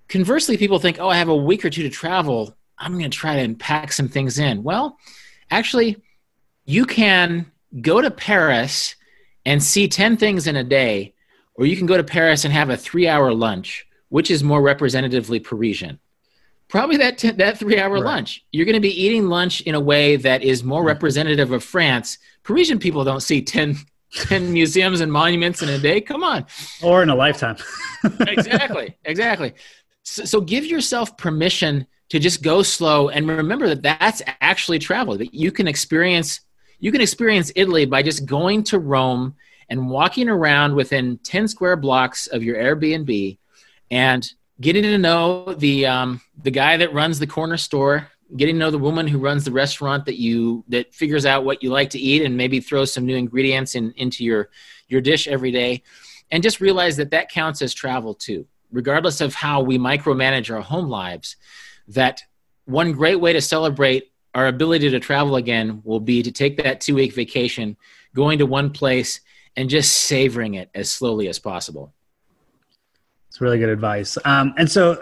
[0.07, 2.55] Conversely, people think, oh, I have a week or two to travel.
[2.77, 4.63] I'm going to try to pack some things in.
[4.63, 4.97] Well,
[5.49, 5.97] actually,
[6.65, 7.51] you can
[7.81, 8.95] go to Paris
[9.45, 11.13] and see 10 things in a day,
[11.53, 14.61] or you can go to Paris and have a three hour lunch, which is more
[14.61, 15.99] representatively Parisian.
[16.67, 18.03] Probably that, t- that three hour right.
[18.03, 18.43] lunch.
[18.51, 20.87] You're going to be eating lunch in a way that is more mm-hmm.
[20.87, 22.17] representative of France.
[22.43, 23.77] Parisian people don't see 10,
[24.13, 26.01] 10 museums and monuments in a day.
[26.01, 26.45] Come on.
[26.81, 27.57] Or in a lifetime.
[28.21, 28.97] exactly.
[29.05, 29.53] Exactly.
[30.03, 35.17] So, so give yourself permission to just go slow and remember that that's actually travel
[35.17, 36.41] that you can experience
[36.79, 39.35] you can experience Italy by just going to Rome
[39.69, 43.37] and walking around within 10 square blocks of your Airbnb
[43.89, 48.59] and getting to know the, um, the guy that runs the corner store, getting to
[48.59, 51.89] know the woman who runs the restaurant that you, that figures out what you like
[51.91, 54.49] to eat and maybe throws some new ingredients in, into your,
[54.87, 55.83] your dish every day.
[56.31, 60.61] And just realize that that counts as travel too regardless of how we micromanage our
[60.61, 61.37] home lives,
[61.87, 62.21] that
[62.65, 66.81] one great way to celebrate our ability to travel again will be to take that
[66.81, 67.75] two week vacation,
[68.13, 69.21] going to one place,
[69.55, 71.93] and just savoring it as slowly as possible.
[73.29, 74.17] It's really good advice.
[74.25, 75.01] Um, and so,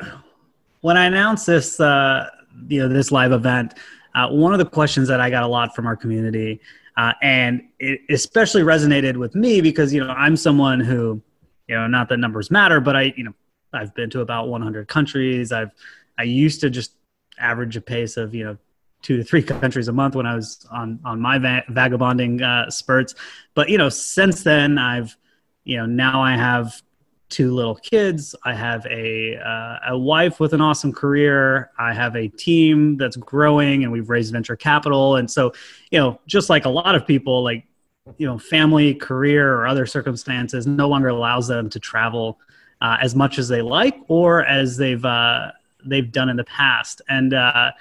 [0.81, 2.29] when I announced this, uh,
[2.67, 3.73] you know, this live event,
[4.13, 6.61] uh, one of the questions that I got a lot from our community,
[6.95, 11.21] uh, and it especially resonated with me because you know I'm someone who,
[11.67, 13.33] you know, not that numbers matter, but I, you know,
[13.73, 15.51] I've been to about 100 countries.
[15.51, 15.71] I've
[16.19, 16.91] I used to just
[17.39, 18.57] average a pace of you know
[19.03, 22.69] two to three countries a month when I was on on my va- vagabonding uh,
[22.71, 23.13] spurts.
[23.53, 25.15] But you know, since then, I've
[25.63, 26.81] you know now I have
[27.29, 28.35] two little kids.
[28.43, 31.71] I have a uh, a wife with an awesome career.
[31.77, 35.17] I have a team that's growing, and we've raised venture capital.
[35.17, 35.53] And so,
[35.91, 37.65] you know, just like a lot of people, like
[38.17, 42.39] you know, family, career, or other circumstances no longer allows them to travel
[42.81, 45.51] uh, as much as they like or as they've uh,
[45.85, 47.01] they've done in the past.
[47.09, 47.71] And uh,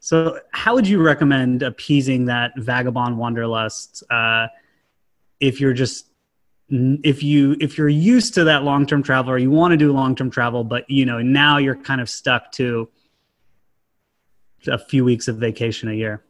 [0.00, 4.48] so, how would you recommend appeasing that vagabond wanderlust uh,
[5.40, 6.06] if you're just
[6.70, 9.92] if you if you're used to that long term travel or you want to do
[9.92, 12.88] long term travel, but you know now you're kind of stuck to
[14.66, 16.22] a few weeks of vacation a year?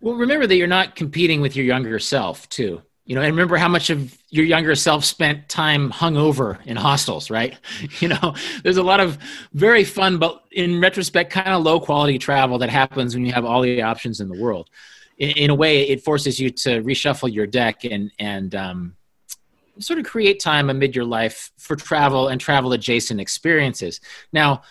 [0.00, 3.56] Well, remember that you're not competing with your younger self, too you know and remember
[3.56, 7.56] how much of your younger self spent time hungover in hostels right?
[8.00, 9.18] You know there's a lot of
[9.52, 13.44] very fun but in retrospect kind of low quality travel that happens when you have
[13.44, 14.70] all the options in the world.
[15.18, 18.96] In, in a way it forces you to reshuffle your deck and and um,
[19.78, 24.00] sort of create time amid your life for travel and travel adjacent experiences.
[24.32, 24.62] Now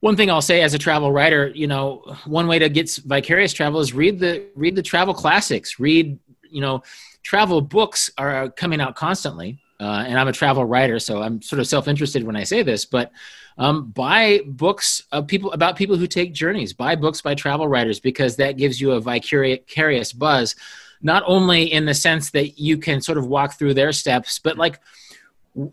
[0.00, 3.52] one thing I'll say as a travel writer, you know, one way to get vicarious
[3.52, 5.80] travel is read the read the travel classics.
[5.80, 6.18] Read,
[6.48, 6.82] you know,
[7.28, 9.58] travel books are coming out constantly.
[9.78, 12.86] Uh, and I'm a travel writer, so I'm sort of self-interested when I say this.
[12.86, 13.12] But
[13.58, 16.72] um, buy books of people about people who take journeys.
[16.72, 20.56] Buy books by travel writers because that gives you a vicarious buzz,
[21.02, 24.56] not only in the sense that you can sort of walk through their steps, but
[24.56, 24.80] like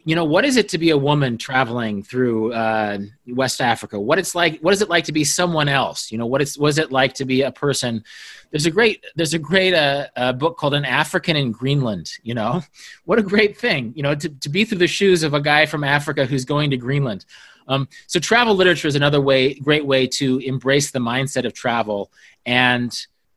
[0.04, 4.00] you know what is it to be a woman traveling through uh, west africa?
[4.00, 6.12] What it's like what is it like to be someone else?
[6.12, 8.04] You know what it's what is it like to be a person?
[8.50, 12.34] There's a great there's a great uh, uh, book called an african in greenland you
[12.34, 12.64] know?
[13.06, 15.66] What a great thing you know to, to be through the shoes of a guy
[15.68, 17.26] from africa who's going to greenland.
[17.68, 22.12] Um, so travel literature is another way great way to embrace the mindset of travel
[22.46, 22.92] and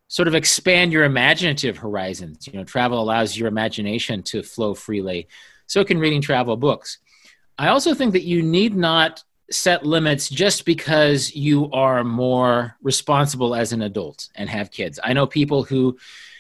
[0.09, 2.47] sort of expand your imaginative horizons.
[2.47, 5.29] You know travel allows your imagination to flow freely
[5.69, 6.99] so can reading travel books.
[7.57, 13.55] I also think that you need not set limits just because you are more responsible
[13.55, 14.99] as an adult and have kids.
[15.03, 15.97] I know people who,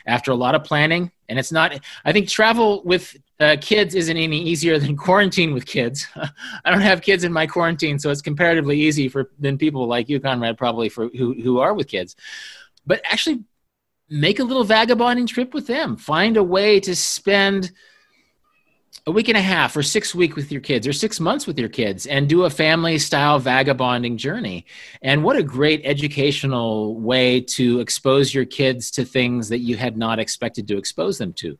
[0.07, 4.17] after a lot of planning, and it's not, I think travel with uh, kids isn't
[4.17, 6.07] any easier than quarantine with kids.
[6.65, 10.09] I don't have kids in my quarantine, so it's comparatively easy for than people like
[10.09, 12.17] you, Konrad, probably for who, who are with kids.
[12.87, 13.45] But actually,
[14.11, 15.97] make a little vagabonding trip with them.
[15.97, 17.73] Find a way to spend
[19.09, 21.59] a week and a half or six weeks with your kids or six months with
[21.59, 24.67] your kids and do a family style vagabonding journey.
[25.01, 29.97] And what a great educational way to expose your kids to things that you had
[29.97, 31.59] not expected to expose them to.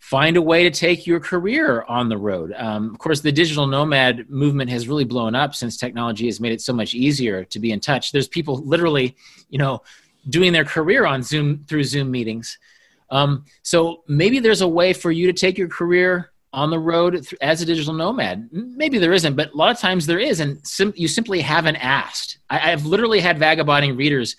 [0.00, 2.52] Find a way to take your career on the road.
[2.56, 6.52] Um, of course the digital nomad movement has really blown up since technology has made
[6.52, 8.10] it so much easier to be in touch.
[8.10, 9.14] There's people literally
[9.48, 9.82] you know
[10.28, 12.58] doing their career on zoom through zoom meetings.
[13.10, 17.26] Um, so maybe there's a way for you to take your career on the road
[17.40, 18.48] as a digital nomad?
[18.52, 21.76] Maybe there isn't, but a lot of times there is, and sim- you simply haven't
[21.76, 22.38] asked.
[22.48, 24.36] I- I've literally had vagabonding readers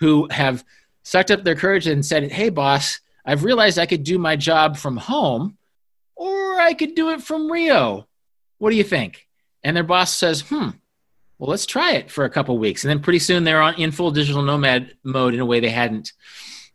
[0.00, 0.64] who have
[1.02, 4.76] sucked up their courage and said, "Hey, boss, I've realized I could do my job
[4.76, 5.56] from home,
[6.16, 8.06] or I could do it from Rio.
[8.58, 9.26] What do you think?"
[9.62, 10.70] And their boss says, "Hmm."
[11.38, 13.90] Well, let's try it for a couple weeks, and then pretty soon they're on in
[13.90, 16.12] full digital nomad mode in a way they hadn't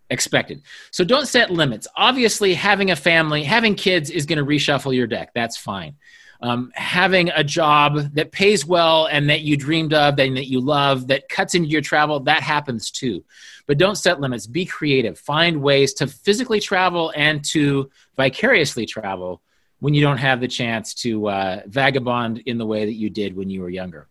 [0.09, 0.61] expected.
[0.91, 1.87] So don't set limits.
[1.95, 5.31] Obviously, having a family, having kids is going to reshuffle your deck.
[5.33, 5.95] That's fine.
[6.41, 10.61] Um, having a job that pays well and that you dreamed of and that you
[10.61, 13.25] love that cuts into your travel, that happens too.
[13.67, 14.47] But don't set limits.
[14.47, 15.19] Be creative.
[15.19, 19.41] Find ways to physically travel and to vicariously travel
[19.79, 23.35] when you don't have the chance to uh, vagabond in the way that you did
[23.35, 24.07] when you were younger.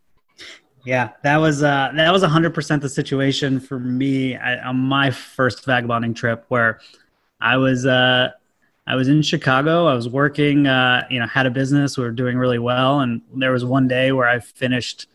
[0.84, 5.64] Yeah, that was uh, that was hundred percent the situation for me on my first
[5.64, 6.80] vagabonding trip, where
[7.40, 8.30] I was uh,
[8.86, 9.86] I was in Chicago.
[9.86, 11.98] I was working, uh, you know, had a business.
[11.98, 15.08] We were doing really well, and there was one day where I finished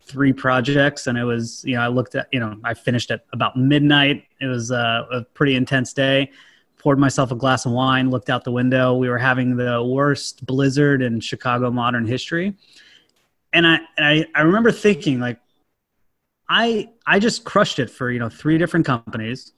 [0.00, 3.26] three projects, and it was, you know, I looked at, you know, I finished at
[3.32, 4.24] about midnight.
[4.40, 6.30] It was uh, a pretty intense day.
[6.78, 8.94] Poured myself a glass of wine, looked out the window.
[8.94, 12.54] We were having the worst blizzard in Chicago modern history
[13.52, 15.38] and I, and I, I remember thinking like,
[16.48, 19.52] I, I just crushed it for, you know, three different companies.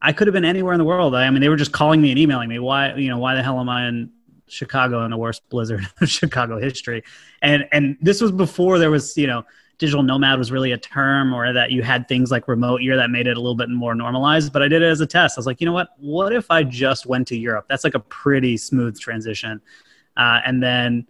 [0.00, 1.14] I could have been anywhere in the world.
[1.14, 2.58] I, mean, they were just calling me and emailing me.
[2.58, 4.10] Why, you know, why the hell am I in
[4.48, 7.04] Chicago in the worst blizzard of Chicago history?
[7.42, 9.44] And, and this was before there was, you know,
[9.78, 13.10] digital nomad was really a term or that you had things like remote year that
[13.10, 15.40] made it a little bit more normalized but i did it as a test i
[15.40, 18.00] was like you know what what if i just went to europe that's like a
[18.00, 19.60] pretty smooth transition
[20.16, 21.04] uh, and then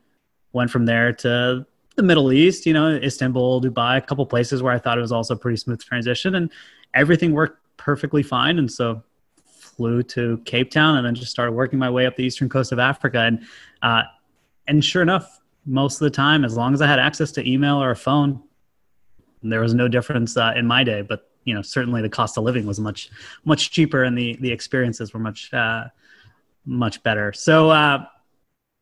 [0.54, 4.72] went from there to the middle east you know istanbul dubai a couple places where
[4.72, 6.50] i thought it was also a pretty smooth transition and
[6.94, 9.02] everything worked perfectly fine and so
[9.44, 12.72] flew to cape town and then just started working my way up the eastern coast
[12.72, 13.44] of africa and
[13.82, 14.02] uh,
[14.68, 17.82] and sure enough most of the time as long as i had access to email
[17.82, 18.42] or a phone
[19.42, 22.44] there was no difference uh, in my day, but you know certainly the cost of
[22.44, 23.10] living was much
[23.44, 25.84] much cheaper and the the experiences were much uh,
[26.64, 27.32] much better.
[27.32, 28.06] So uh,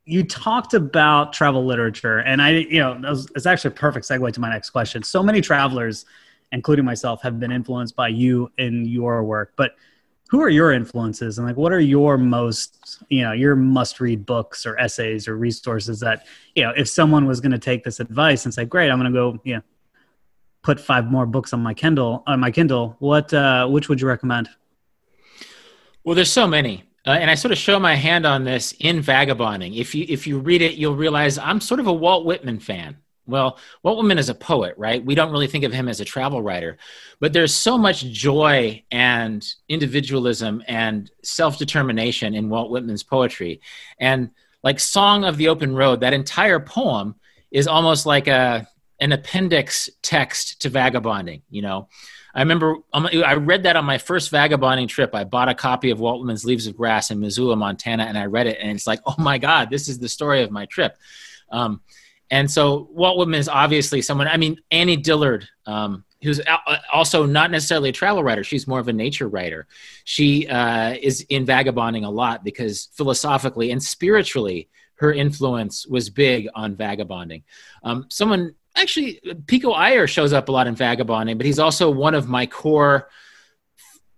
[0.04, 4.32] you talked about travel literature, and I you know was, it's actually a perfect segue
[4.32, 5.02] to my next question.
[5.02, 6.06] So many travelers,
[6.52, 9.76] including myself, have been influenced by you in your work, but
[10.28, 14.24] who are your influences and like what are your most you know your must read
[14.24, 17.98] books or essays or resources that you know if someone was going to take this
[17.98, 19.62] advice and say great i'm going to go you know
[20.62, 24.06] put five more books on my Kindle on my Kindle, what uh, which would you
[24.06, 24.48] recommend?
[26.04, 26.84] Well, there's so many.
[27.06, 29.74] Uh, and I sort of show my hand on this in Vagabonding.
[29.74, 32.98] If you if you read it, you'll realize I'm sort of a Walt Whitman fan.
[33.26, 35.04] Well, Walt Whitman is a poet, right?
[35.04, 36.78] We don't really think of him as a travel writer,
[37.20, 43.60] but there's so much joy and individualism and self determination in Walt Whitman's poetry.
[43.98, 44.30] And
[44.62, 47.14] like Song of the Open Road, that entire poem
[47.50, 48.68] is almost like a
[49.00, 51.88] an appendix text to vagabonding you know
[52.34, 55.90] i remember um, i read that on my first vagabonding trip i bought a copy
[55.90, 58.86] of walt whitman's leaves of grass in missoula montana and i read it and it's
[58.86, 60.96] like oh my god this is the story of my trip
[61.50, 61.80] um,
[62.30, 66.40] and so walt whitman is obviously someone i mean annie dillard um, who's
[66.92, 69.66] also not necessarily a travel writer she's more of a nature writer
[70.04, 74.68] she uh, is in vagabonding a lot because philosophically and spiritually
[75.00, 77.42] her influence was big on vagabonding.
[77.82, 82.14] Um, someone actually Pico Iyer shows up a lot in Vagabonding, but he's also one
[82.14, 83.08] of my core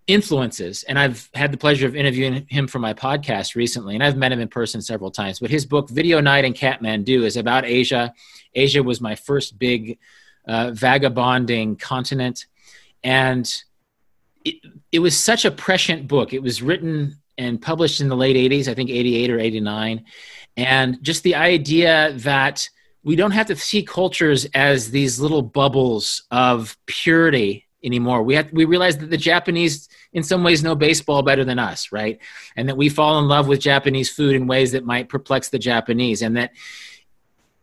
[0.06, 0.82] influences.
[0.84, 4.32] And I've had the pleasure of interviewing him for my podcast recently, and I've met
[4.32, 5.38] him in person several times.
[5.38, 8.12] But his book, Video Night in Kathmandu, is about Asia.
[8.54, 9.98] Asia was my first big
[10.46, 12.46] uh, vagabonding continent.
[13.04, 13.52] And
[14.44, 14.56] it,
[14.90, 16.32] it was such a prescient book.
[16.32, 20.04] It was written and published in the late 80s, I think 88 or 89.
[20.56, 22.68] And just the idea that–
[23.04, 28.22] we don't have to see cultures as these little bubbles of purity anymore.
[28.22, 31.90] We have we realize that the Japanese in some ways know baseball better than us,
[31.90, 32.18] right?
[32.56, 35.58] And that we fall in love with Japanese food in ways that might perplex the
[35.58, 36.52] Japanese and that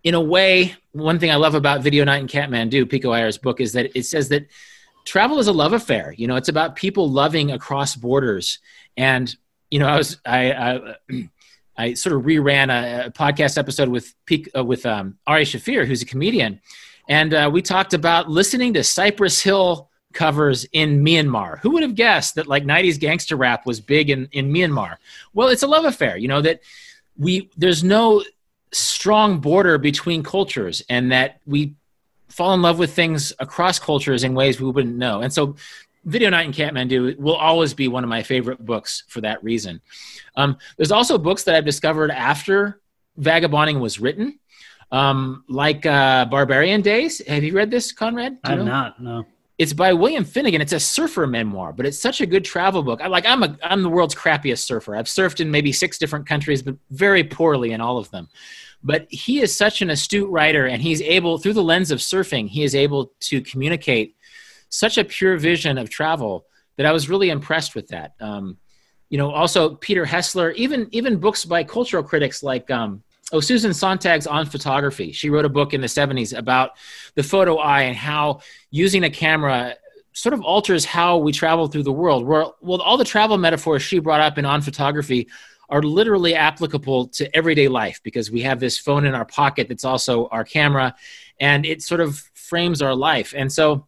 [0.04, 3.60] in a way, one thing I love about Video Night in Kathmandu, Pico Iyer's book,
[3.60, 4.48] is that it says that
[5.06, 6.14] travel is a love affair.
[6.18, 8.60] You know, it's about people loving across borders.
[8.96, 9.34] And,
[9.70, 10.96] you know, I was, I, I
[11.80, 14.14] I sort of reran a, a podcast episode with
[14.56, 16.60] uh, with um, Ari Shaffir, who's a comedian,
[17.08, 21.60] and uh, we talked about listening to Cypress Hill covers in Myanmar.
[21.60, 24.98] Who would have guessed that like 90s gangster rap was big in, in Myanmar?
[25.34, 26.62] Well, it's a love affair, you know, that
[27.18, 28.24] we there's no
[28.72, 31.76] strong border between cultures and that we
[32.28, 35.22] fall in love with things across cultures in ways we wouldn't know.
[35.22, 35.56] And so
[36.06, 39.82] Video Night in Kathmandu will always be one of my favorite books for that reason.
[40.36, 42.82] Um, there's also books that I've discovered after
[43.18, 44.40] Vagabonding was written,
[44.92, 47.26] um, like uh, Barbarian Days.
[47.28, 48.38] Have you read this, Konrad?
[48.44, 49.02] I'm not.
[49.02, 49.26] No.
[49.58, 50.62] It's by William Finnegan.
[50.62, 53.02] It's a surfer memoir, but it's such a good travel book.
[53.02, 53.26] I like.
[53.26, 53.58] I'm a.
[53.62, 54.96] I'm the world's crappiest surfer.
[54.96, 58.30] I've surfed in maybe six different countries, but very poorly in all of them.
[58.82, 62.48] But he is such an astute writer, and he's able, through the lens of surfing,
[62.48, 64.16] he is able to communicate
[64.70, 66.46] such a pure vision of travel
[66.78, 68.14] that I was really impressed with that.
[68.22, 68.58] Um,
[69.10, 73.04] you know, also Peter Hessler, even even books by cultural critics like um,
[73.34, 75.12] oh Susan Sontag's on photography.
[75.12, 76.72] She wrote a book in the '70s about
[77.16, 79.76] the photo eye and how using a camera
[80.14, 82.26] sort of alters how we travel through the world.
[82.26, 85.28] Where well, all the travel metaphors she brought up in on photography
[85.70, 89.86] are literally applicable to everyday life because we have this phone in our pocket that's
[89.86, 90.96] also our camera,
[91.40, 93.34] and it sort of frames our life.
[93.36, 93.88] And so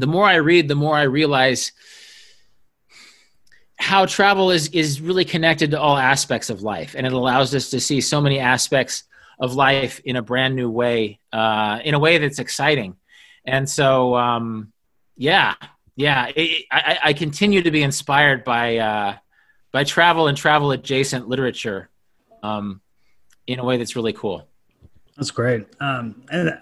[0.00, 1.72] the more I read, the more I realize
[3.78, 7.70] how travel is is really connected to all aspects of life, and it allows us
[7.70, 9.04] to see so many aspects
[9.38, 12.94] of life in a brand new way, uh, in a way that's exciting.
[13.46, 14.72] And so, um,
[15.16, 15.54] yeah,
[15.96, 19.16] yeah, it, I, I, continue to be inspired by uh,
[19.72, 21.88] by travel and travel adjacent literature
[22.42, 22.80] um,
[23.46, 24.46] in a way that's really cool.
[25.16, 25.66] That's great.
[25.80, 26.58] Um, and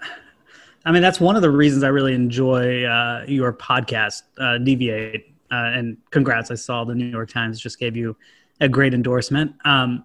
[0.85, 5.33] I mean, that's one of the reasons I really enjoy uh, your podcast, uh, Deviate.
[5.51, 8.15] Uh, and congrats, I saw the New York Times just gave you
[8.61, 9.53] a great endorsement.
[9.65, 10.03] Um,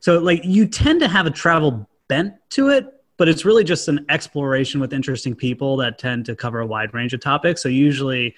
[0.00, 2.86] so, like, you tend to have a travel bent to it,
[3.16, 6.94] but it's really just an exploration with interesting people that tend to cover a wide
[6.94, 7.62] range of topics.
[7.62, 8.34] So, usually,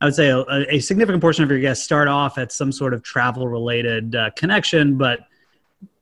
[0.00, 2.94] I would say a, a significant portion of your guests start off at some sort
[2.94, 5.20] of travel related uh, connection, but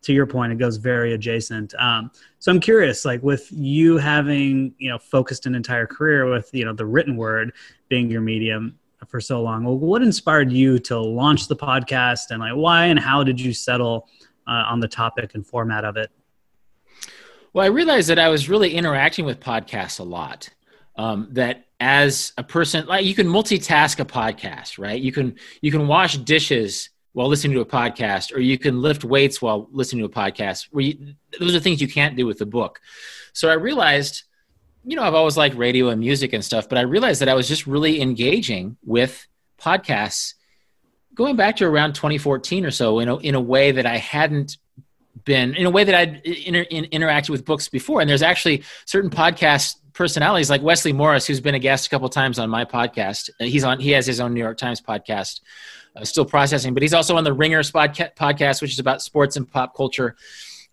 [0.02, 1.74] to your point, it goes very adjacent.
[1.74, 6.50] Um, so I'm curious, like with you having, you know, focused an entire career with,
[6.52, 7.52] you know, the written word
[7.88, 12.40] being your medium for so long, well, what inspired you to launch the podcast and
[12.40, 14.08] like why and how did you settle
[14.46, 16.10] uh, on the topic and format of it?
[17.52, 20.48] Well, I realized that I was really interacting with podcasts a lot.
[20.96, 25.00] Um, that as a person, like you can multitask a podcast, right?
[25.00, 29.04] You can you can wash dishes while listening to a podcast, or you can lift
[29.04, 30.68] weights while listening to a podcast.
[30.70, 32.80] Where you, those are things you can't do with the book.
[33.32, 34.24] So I realized,
[34.84, 37.34] you know, I've always liked radio and music and stuff, but I realized that I
[37.34, 39.26] was just really engaging with
[39.60, 40.34] podcasts
[41.14, 44.56] going back to around 2014 or so in a, in a way that I hadn't
[45.24, 48.00] been in a way that I'd inter, in, interacted with books before.
[48.00, 52.08] And there's actually certain podcast personalities like Wesley Morris, who's been a guest a couple
[52.08, 53.30] times on my podcast.
[53.40, 55.40] Uh, he's on, he has his own New York Times podcast
[55.98, 56.74] uh, still processing.
[56.74, 60.16] But he's also on the Ringer podcast, which is about sports and pop culture.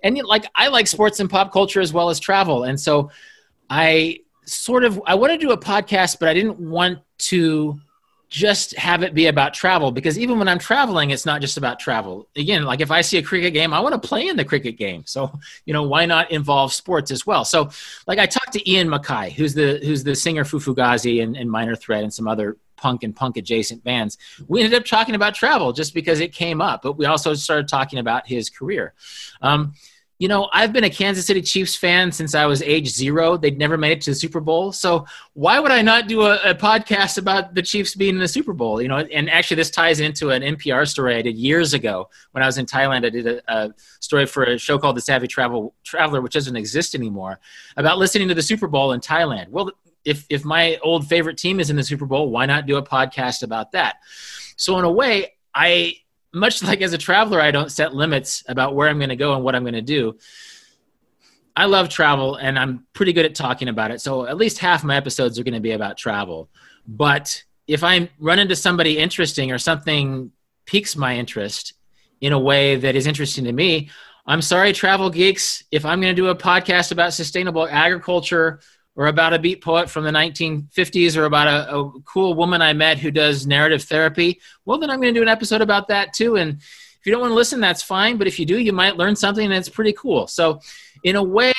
[0.03, 3.09] And like I like sports and pop culture as well as travel, and so
[3.69, 7.80] I sort of I want to do a podcast, but I didn't want to
[8.30, 11.80] just have it be about travel because even when I'm traveling, it's not just about
[11.80, 12.28] travel.
[12.36, 14.78] Again, like if I see a cricket game, I want to play in the cricket
[14.78, 15.03] game.
[15.05, 15.32] So,
[15.65, 17.45] you know, why not involve sports as well?
[17.45, 17.69] So,
[18.07, 21.76] like I talked to Ian MacKaye, who's the who's the singer Fu-Fugazi and, and Minor
[21.76, 24.17] Threat and some other punk and punk adjacent bands.
[24.47, 27.67] We ended up talking about travel just because it came up, but we also started
[27.67, 28.93] talking about his career.
[29.41, 29.73] Um,
[30.17, 33.36] you know, I've been a Kansas City Chiefs fan since I was age zero.
[33.36, 34.71] They'd never made it to the Super Bowl.
[34.71, 38.28] So why would I not do a, a, podcast about the Chiefs being in the
[38.28, 38.82] Super Bowl?
[38.82, 42.43] You know, and actually this ties into an NPR story I did years ago when
[42.43, 43.05] I was in Thailand.
[43.05, 46.55] I did a, a story for a show called The Savvy Travel Traveler, which doesn't
[46.55, 47.41] exist anymore,
[47.76, 49.49] about listening to the Super Bowl in Thailand.
[49.49, 49.71] Well,
[50.06, 52.84] if if my old favorite team is in the Super Bowl, why not do a
[52.84, 53.97] podcast about that?
[54.56, 55.95] So in a way, I
[56.34, 59.34] much like as a traveler, I don't set limits about where I'm going to go
[59.34, 60.18] and what I'm going to do.
[61.56, 64.01] I love travel and I'm pretty good at talking about it.
[64.01, 66.49] So at least half my episodes are going to be about travel.
[66.86, 70.32] But if I run into somebody interesting or something
[70.66, 71.74] piques my interest
[72.20, 73.89] in a way that is interesting to me,
[74.28, 75.64] I'm sorry, travel geeks.
[75.72, 78.60] If I'm going to do a podcast about sustainable agriculture
[78.96, 82.74] or about a beat poet from the 1950s or about a, a, cool woman I
[82.74, 86.14] met who does narrative therapy, well, then I'm going to do an episode about that
[86.14, 86.38] too.
[86.38, 88.18] And if you don't want to listen, that's fine.
[88.18, 90.28] But if you do, you might learn something that's pretty cool.
[90.28, 90.60] So,
[91.04, 91.54] in a way,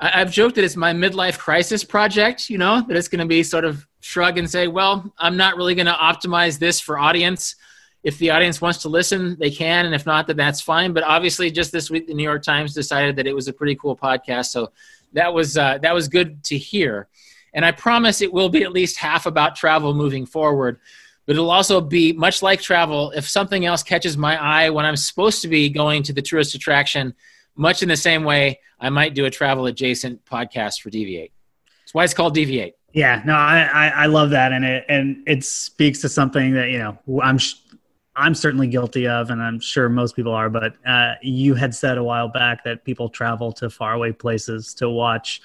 [0.00, 3.26] I, I've joked that it's my midlife crisis project, you know, that it's going to
[3.26, 6.98] be sort of shrug and say, well, I'm not really going to optimize this for
[6.98, 7.56] audience.
[8.02, 9.86] If the audience wants to listen, they can.
[9.86, 10.92] And if not, then that's fine.
[10.92, 13.76] But obviously, just this week, the New York Times decided that it was a pretty
[13.76, 14.46] cool podcast.
[14.46, 14.72] So,
[15.14, 17.08] that was uh, that was good to hear.
[17.52, 20.78] And I promise it will be at least half about travel moving forward.
[21.26, 23.12] But it'll also be much like travel.
[23.12, 26.54] If something else catches my eye when I'm supposed to be going to the tourist
[26.54, 27.14] attraction,
[27.56, 31.32] much in the same way, I might do a travel adjacent podcast for Deviate.
[31.82, 32.74] That's why it's called Deviate.
[32.92, 36.68] Yeah, no, I, I, I love that, and it and it speaks to something that
[36.68, 37.38] you know I'm
[38.16, 40.48] I'm certainly guilty of, and I'm sure most people are.
[40.48, 44.88] But uh, you had said a while back that people travel to faraway places to
[44.88, 45.40] watch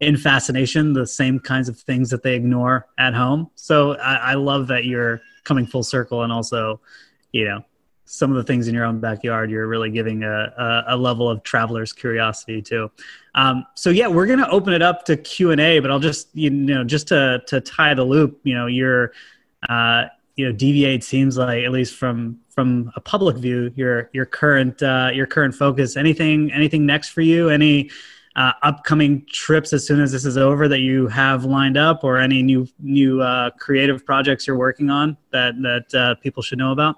[0.00, 3.50] in fascination the same kinds of things that they ignore at home.
[3.54, 6.80] So I, I love that you're coming full circle, and also,
[7.32, 7.64] you know,
[8.06, 11.28] some of the things in your own backyard, you're really giving a, a, a level
[11.28, 12.90] of traveler's curiosity too.
[13.34, 16.00] Um, so yeah, we're going to open it up to Q and A, but I'll
[16.00, 19.12] just, you know, just to, to tie the loop, you know, you're,
[19.68, 20.04] uh,
[20.36, 24.82] you know deviate seems like at least from from a public view your your current
[24.82, 25.96] uh, your current focus.
[25.96, 27.48] Anything anything next for you?
[27.48, 27.90] Any
[28.36, 32.18] uh, upcoming trips as soon as this is over that you have lined up or
[32.18, 36.72] any new new uh, creative projects you're working on that that uh, people should know
[36.72, 36.96] about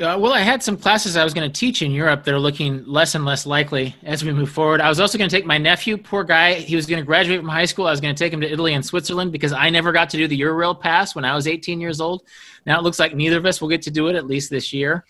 [0.00, 2.38] uh, well, I had some classes I was going to teach in Europe that are
[2.38, 4.80] looking less and less likely as we move forward.
[4.80, 6.54] I was also going to take my nephew, poor guy.
[6.54, 7.88] He was going to graduate from high school.
[7.88, 10.16] I was going to take him to Italy and Switzerland because I never got to
[10.16, 12.22] do the Eurail pass when I was 18 years old.
[12.64, 14.72] Now it looks like neither of us will get to do it at least this
[14.72, 15.04] year.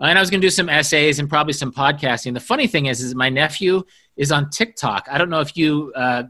[0.00, 2.32] Uh, and I was going to do some essays and probably some podcasting.
[2.32, 3.82] The funny thing is, is my nephew
[4.16, 5.08] is on TikTok.
[5.10, 6.22] I don't know if you uh,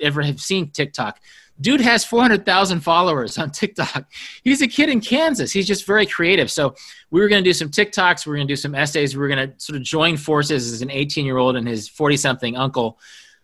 [0.00, 1.18] ever have seen TikTok.
[1.60, 4.10] Dude has 400,000 followers on TikTok.
[4.44, 5.52] He's a kid in Kansas.
[5.52, 6.50] He's just very creative.
[6.50, 6.74] So
[7.10, 8.26] we were going to do some TikToks.
[8.26, 9.16] We were going to do some essays.
[9.16, 11.88] We were going to sort of join forces as an 18 year old and his
[11.88, 12.98] 40 something uncle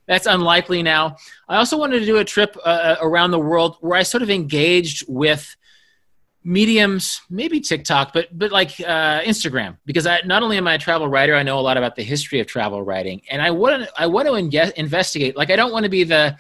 [0.06, 1.16] that's unlikely now.
[1.48, 4.22] I also wanted to do a trip uh, uh, around the world where I sort
[4.22, 5.56] of engaged with
[6.42, 10.78] mediums, maybe TikTok, but but like uh, Instagram, because I not only am I a
[10.78, 13.84] travel writer, I know a lot about the history of travel writing, and I want
[13.84, 15.36] to I want to investigate.
[15.36, 16.36] Like I don't want to be the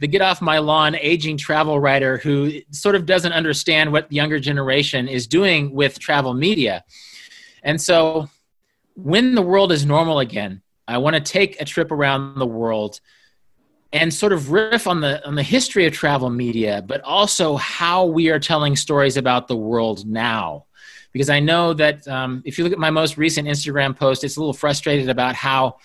[0.00, 4.16] the get off my lawn aging travel writer who sort of doesn't understand what the
[4.16, 6.84] younger generation is doing with travel media.
[7.62, 8.28] And so
[8.94, 13.00] when the world is normal again, I want to take a trip around the world
[13.92, 18.06] and sort of riff on the on the history of travel media, but also how
[18.06, 20.64] we are telling stories about the world now.
[21.12, 24.36] Because I know that um, if you look at my most recent Instagram post, it's
[24.36, 25.78] a little frustrated about how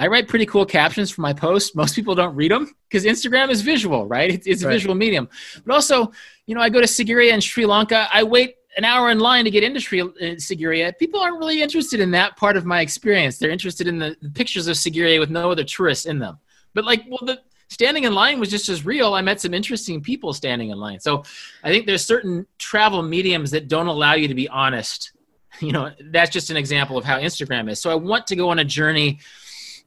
[0.00, 1.74] I write pretty cool captions for my posts.
[1.74, 4.30] Most people don't read them because Instagram is visual, right?
[4.32, 5.28] It's, it's a visual medium.
[5.64, 6.10] But also,
[6.46, 8.08] you know, I go to Sigiriya in Sri Lanka.
[8.10, 10.96] I wait an hour in line to get into Sri uh, Sigiriya.
[10.98, 13.36] People aren't really interested in that part of my experience.
[13.36, 16.38] They're interested in the, the pictures of Sigiriya with no other tourists in them.
[16.72, 19.12] But like, well, the standing in line was just as real.
[19.12, 21.00] I met some interesting people standing in line.
[21.00, 21.24] So
[21.62, 25.12] I think there's certain travel mediums that don't allow you to be honest.
[25.58, 27.80] You know, that's just an example of how Instagram is.
[27.80, 29.18] So I want to go on a journey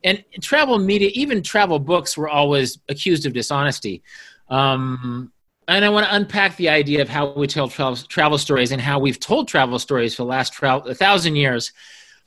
[0.04, 4.04] and travel media, even travel books, were always accused of dishonesty.
[4.49, 5.32] Um,
[5.68, 8.82] and I want to unpack the idea of how we tell travel, travel stories and
[8.82, 11.72] how we've told travel stories for the last a thousand years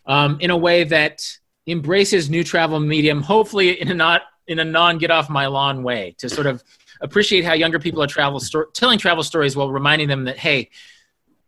[0.06, 1.22] um, in a way that
[1.66, 5.82] embraces new travel medium, hopefully in a not in a non get off my lawn
[5.82, 6.62] way, to sort of
[7.00, 10.70] appreciate how younger people are travel sto- telling travel stories while reminding them that hey,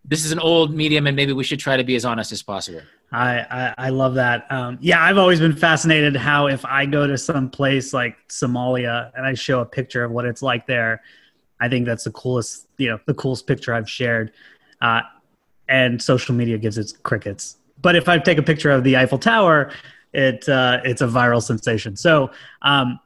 [0.09, 2.43] this is an old medium and maybe we should try to be as honest as
[2.43, 2.81] possible.
[3.13, 4.51] I, I, I love that.
[4.51, 9.13] Um, yeah, I've always been fascinated how if I go to some place like Somalia
[9.15, 11.03] and I show a picture of what it's like there,
[11.61, 14.33] I think that's the coolest, you know, the coolest picture I've shared.
[14.81, 15.03] Uh,
[15.69, 17.57] and social media gives its crickets.
[17.81, 19.71] But if I take a picture of the Eiffel Tower,
[20.13, 21.97] it uh, it's a viral sensation.
[21.97, 22.31] So,
[22.63, 22.99] um,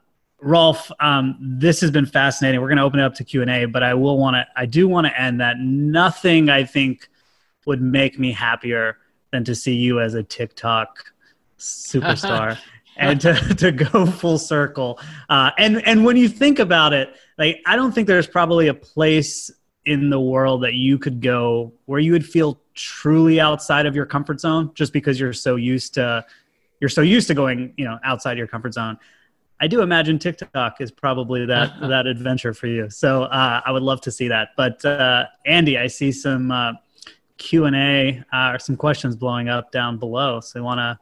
[0.43, 2.61] Rolf, um, this has been fascinating.
[2.61, 4.47] We're going to open it up to Q and A, but I will want to.
[4.57, 5.59] I do want to end that.
[5.59, 7.09] Nothing I think
[7.65, 8.99] would make me happier
[9.31, 11.05] than to see you as a TikTok
[11.59, 12.59] superstar
[12.97, 14.99] and to, to go full circle.
[15.29, 18.75] Uh, and and when you think about it, like I don't think there's probably a
[18.75, 19.51] place
[19.85, 24.07] in the world that you could go where you would feel truly outside of your
[24.07, 26.25] comfort zone just because you're so used to
[26.81, 28.97] you're so used to going you know outside your comfort zone
[29.63, 33.83] i do imagine tiktok is probably that that adventure for you so uh, i would
[33.83, 36.73] love to see that but uh, andy i see some uh,
[37.43, 40.41] Q and A uh, or some questions blowing up down below.
[40.41, 40.99] So you want to?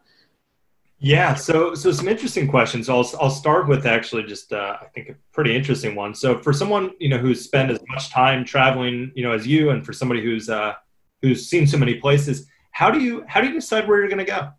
[0.98, 1.34] Yeah.
[1.34, 2.88] So so some interesting questions.
[2.88, 6.14] I'll I'll start with actually just uh, I think a pretty interesting one.
[6.14, 9.70] So for someone you know who's spent as much time traveling you know as you,
[9.70, 10.74] and for somebody who's uh,
[11.22, 14.18] who's seen so many places, how do you how do you decide where you're going
[14.18, 14.50] to go?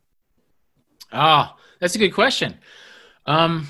[1.12, 2.58] Oh, that's a good question.
[3.26, 3.68] Um,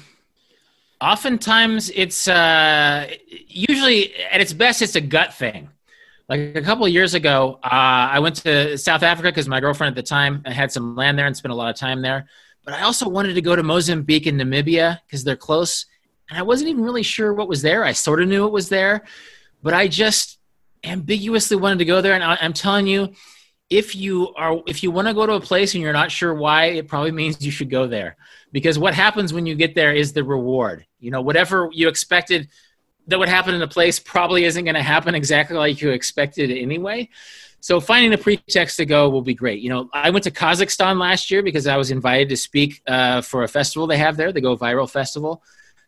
[1.02, 3.10] oftentimes it's uh,
[3.48, 5.70] usually at its best it's a gut thing
[6.32, 7.68] like a couple of years ago, uh,
[8.16, 11.28] I went to South Africa because my girlfriend at the time had some land there
[11.28, 12.26] and spent a lot of time there.
[12.64, 15.88] But I also wanted to go to Mozambique and Namibia because they're close.
[16.30, 17.84] And I wasn't even really sure what was there.
[17.84, 19.04] I sort of knew it was there,
[19.62, 20.40] but I just
[20.86, 22.14] ambiguously wanted to go there.
[22.14, 23.14] And I, I'm telling you,
[23.70, 26.34] if you are if you want to go to a place and you're not sure
[26.34, 28.16] why, it probably means you should go there.
[28.54, 30.86] Because what happens when you get there is the reward.
[31.02, 32.48] You know, whatever you expected
[33.08, 36.52] that would happen in a place probably isn't going to happen exactly like you expected
[36.52, 37.10] anyway.
[37.60, 39.62] So finding a pretext to go will be great.
[39.62, 43.22] You know, I went to Kazakhstan last year because I was invited to speak uh,
[43.22, 45.44] for a festival they have there, the Go Viral Festival.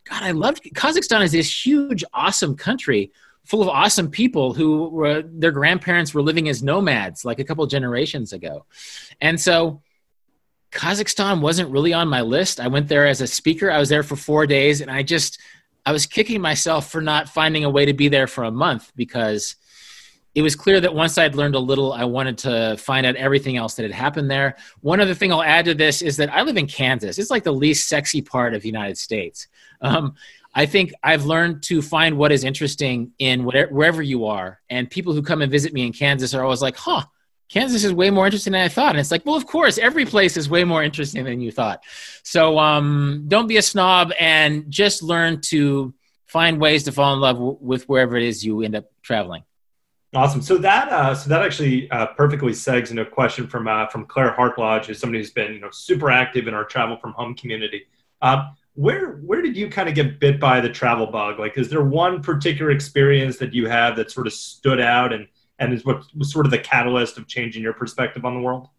[0.10, 3.12] God, I loved Kazakhstan is this huge, awesome country
[3.46, 7.66] full of awesome people who were their grandparents were living as nomads like a couple
[7.68, 8.66] generations ago.
[9.20, 9.82] And so
[10.74, 12.60] Kazakhstan wasn't really on my list.
[12.60, 13.72] I went there as a speaker.
[13.72, 15.40] I was there for 4 days and I just
[15.86, 18.92] I was kicking myself for not finding a way to be there for a month
[18.96, 19.56] because
[20.36, 23.58] it was clear that once I'd learned a little, I wanted to find out everything
[23.58, 24.56] else that had happened there.
[24.82, 27.20] One other thing I'll add to this is that I live in Kansas.
[27.20, 29.48] It's like the least sexy part of the United States.
[29.82, 30.16] Um,
[30.56, 34.60] I think I've learned to find what is interesting in whatever, wherever you are.
[34.70, 37.04] And people who come and visit me in Kansas are always like, huh,
[37.54, 38.90] Kansas is way more interesting than I thought.
[38.90, 41.84] And it's like, well, of course, every place is way more interesting than you thought.
[42.24, 45.94] So um, don't be a snob and just learn to
[46.26, 49.44] find ways to fall in love w- with wherever it is you end up traveling.
[50.16, 50.42] Awesome.
[50.42, 54.08] So that uh, so that actually uh, perfectly segs into a question from uh, from
[54.08, 57.36] Claire Hartlodge, who's somebody who's been you know super active in our travel from home
[57.36, 57.86] community.
[58.22, 61.40] Uh, where where did you kind of get bit by the travel bug?
[61.40, 65.28] Like, is there one particular experience that you have that sort of stood out and
[65.64, 68.70] and is what was sort of the catalyst of changing your perspective on the world?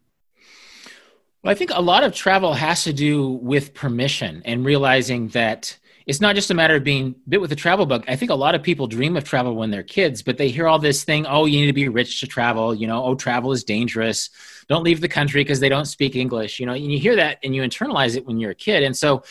[1.42, 5.78] Well, I think a lot of travel has to do with permission and realizing that
[6.06, 8.04] it's not just a matter of being bit with a travel bug.
[8.08, 10.68] I think a lot of people dream of travel when they're kids, but they hear
[10.68, 13.52] all this thing, oh, you need to be rich to travel, you know, oh, travel
[13.52, 14.30] is dangerous.
[14.68, 17.38] Don't leave the country because they don't speak English, you know, and you hear that
[17.42, 18.82] and you internalize it when you're a kid.
[18.82, 19.22] And so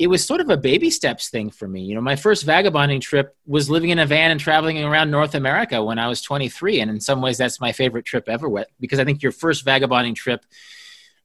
[0.00, 1.82] it was sort of a baby steps thing for me.
[1.82, 5.34] You know, my first vagabonding trip was living in a van and traveling around North
[5.34, 6.80] America when I was 23.
[6.80, 8.48] And in some ways, that's my favorite trip ever
[8.80, 10.46] because I think your first vagabonding trip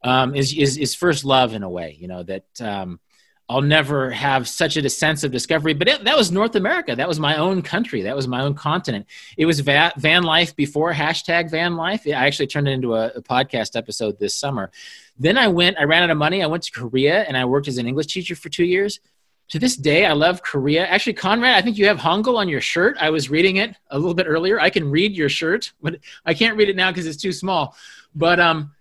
[0.03, 2.99] um, is, is, is first love in a way, you know, that um,
[3.47, 5.73] I'll never have such a sense of discovery.
[5.73, 6.97] But it, that was North America.
[6.97, 8.01] That was my own country.
[8.01, 9.05] That was my own continent.
[9.37, 12.03] It was va- van life before hashtag van life.
[12.05, 14.69] I actually turned it into a, a podcast episode this summer.
[15.17, 16.43] Then I went, I ran out of money.
[16.43, 18.99] I went to Korea and I worked as an English teacher for two years.
[19.49, 20.87] To this day, I love Korea.
[20.87, 22.97] Actually, Konrad, I think you have Hangul on your shirt.
[22.99, 24.59] I was reading it a little bit earlier.
[24.59, 27.75] I can read your shirt, but I can't read it now because it's too small.
[28.15, 28.71] But um,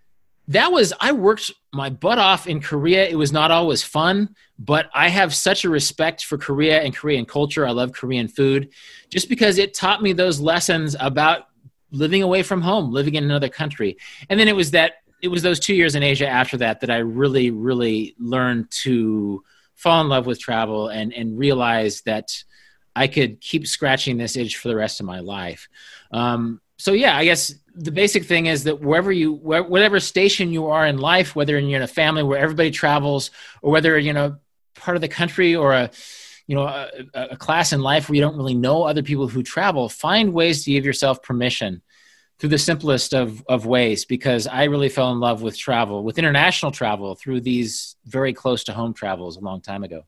[0.49, 3.07] that was, I worked my butt off in Korea.
[3.07, 7.27] It was not always fun, but I have such a respect for Korea and Korean
[7.27, 7.67] culture.
[7.67, 8.71] I love Korean food
[9.11, 11.49] just because it taught me those lessons about
[11.91, 13.97] living away from home, living in another country.
[14.29, 16.91] And then it was that it was those two years in Asia after that that
[16.91, 19.43] I really, really learned to
[19.75, 22.45] fall in love with travel and and realize that
[22.95, 25.69] I could keep scratching this itch for the rest of my life.
[26.11, 30.67] Um, so yeah, I guess the basic thing is that wherever you, whatever station you
[30.67, 33.31] are in life, whether you're in a family where everybody travels,
[33.63, 34.37] or whether you know
[34.75, 35.91] part of the country or a
[36.47, 39.43] you know a, a class in life where you don't really know other people who
[39.43, 41.81] travel, find ways to give yourself permission
[42.45, 46.19] through the simplest of, of ways because I really fell in love with travel, with
[46.19, 50.05] international travel through these very close to home travels a long time ago.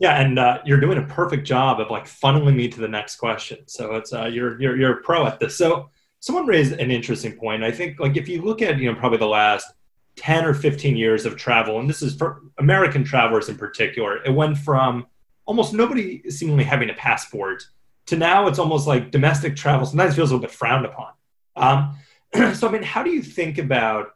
[0.00, 3.18] Yeah, and uh, you're doing a perfect job of like funneling me to the next
[3.18, 3.58] question.
[3.66, 5.56] So it's uh, you're you're you're a pro at this.
[5.56, 7.62] So someone raised an interesting point.
[7.62, 9.68] I think like if you look at you know probably the last
[10.16, 14.34] 10 or 15 years of travel, and this is for American travelers in particular, it
[14.34, 15.06] went from
[15.46, 17.62] almost nobody seemingly having a passport
[18.06, 21.12] to now it's almost like domestic travel sometimes feels a little bit frowned upon.
[21.58, 21.96] Um,
[22.54, 24.14] so, I mean, how do you think about,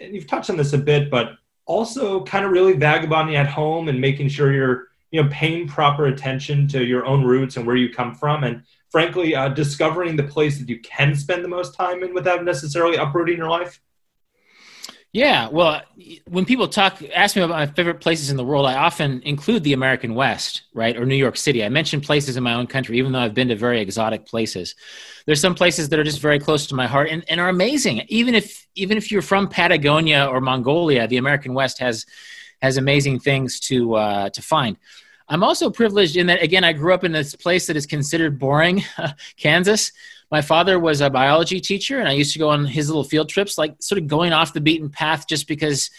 [0.00, 1.32] and you've touched on this a bit, but
[1.66, 6.06] also kind of really vagabonding at home and making sure you're, you know, paying proper
[6.06, 8.44] attention to your own roots and where you come from.
[8.44, 12.44] And frankly, uh, discovering the place that you can spend the most time in without
[12.44, 13.80] necessarily uprooting your life?
[15.14, 15.80] Yeah, well,
[16.26, 19.62] when people talk, ask me about my favorite places in the world, I often include
[19.62, 21.62] the American West, right, or New York City.
[21.62, 24.74] I mention places in my own country, even though I've been to very exotic places.
[25.24, 28.02] There's some places that are just very close to my heart and, and are amazing.
[28.08, 32.06] Even if even if you're from Patagonia or Mongolia, the American West has
[32.60, 34.76] has amazing things to uh, to find.
[35.28, 38.36] I'm also privileged in that again, I grew up in this place that is considered
[38.40, 38.82] boring,
[39.36, 39.92] Kansas
[40.34, 43.28] my father was a biology teacher and i used to go on his little field
[43.28, 45.90] trips like sort of going off the beaten path just because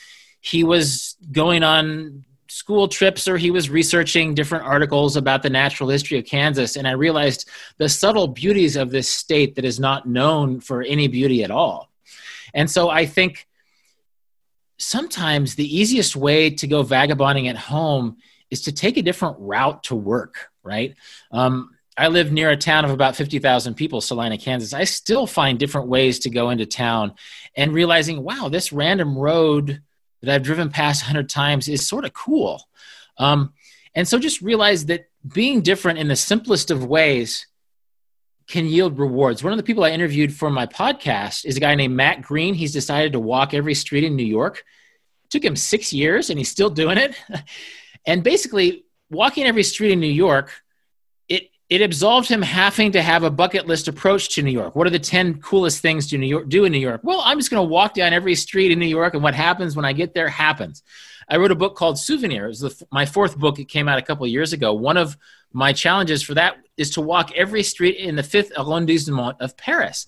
[0.41, 5.87] he was going on school trips or he was researching different articles about the natural
[5.87, 6.75] history of kansas.
[6.75, 11.07] And i realized the subtle beauties of this state that is not known for any
[11.07, 11.89] beauty at all.
[12.53, 13.47] And so i think
[14.77, 18.17] sometimes the easiest way to go vagabonding at home
[18.49, 20.95] is to take a different route to work right?
[21.31, 24.73] Um, I live near a town of about 50,000 people, Salina, Kansas.
[24.73, 27.13] I still find different ways to go into town
[27.55, 29.81] and realizing, wow, this random road
[30.21, 32.67] that I've driven past 100 times is sort of cool.
[33.17, 33.53] Um,
[33.93, 37.47] and so just realize that being different in the simplest of ways
[38.47, 39.41] can yield rewards.
[39.41, 42.53] One of the people I interviewed for my podcast is a guy named Matt Green.
[42.53, 44.63] He's decided to walk every street in New York.
[45.23, 47.15] It took him six years and he's still doing it.
[48.05, 50.51] and basically, walking every street in New York
[51.69, 54.75] it absolved him having to have a bucket list approach to New York.
[54.75, 57.01] What are the 10 coolest things to New York do in New York?
[57.03, 59.75] Well, I'm just going to walk down every street in New York and what happens
[59.75, 60.83] when I get there happens.
[61.27, 62.45] I wrote a book called Souvenir.
[62.45, 63.57] It was the, my fourth book.
[63.57, 64.73] It came out a couple years ago.
[64.73, 65.17] One of
[65.53, 70.05] my challenges for that is to walk every street in the fifth arrondissement of Paris.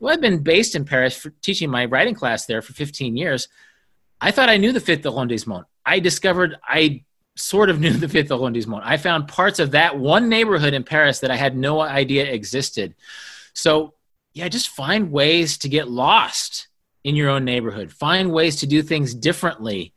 [0.00, 3.48] Well, I've been based in Paris for teaching my writing class there for 15 years.
[4.20, 5.66] I thought I knew the fifth arrondissement.
[5.84, 7.04] I discovered I
[7.36, 8.82] sort of knew the fifth arrondissement.
[8.84, 12.94] I found parts of that one neighborhood in Paris that I had no idea existed.
[13.52, 13.94] So,
[14.32, 16.68] yeah, just find ways to get lost
[17.04, 17.92] in your own neighborhood.
[17.92, 19.92] Find ways to do things differently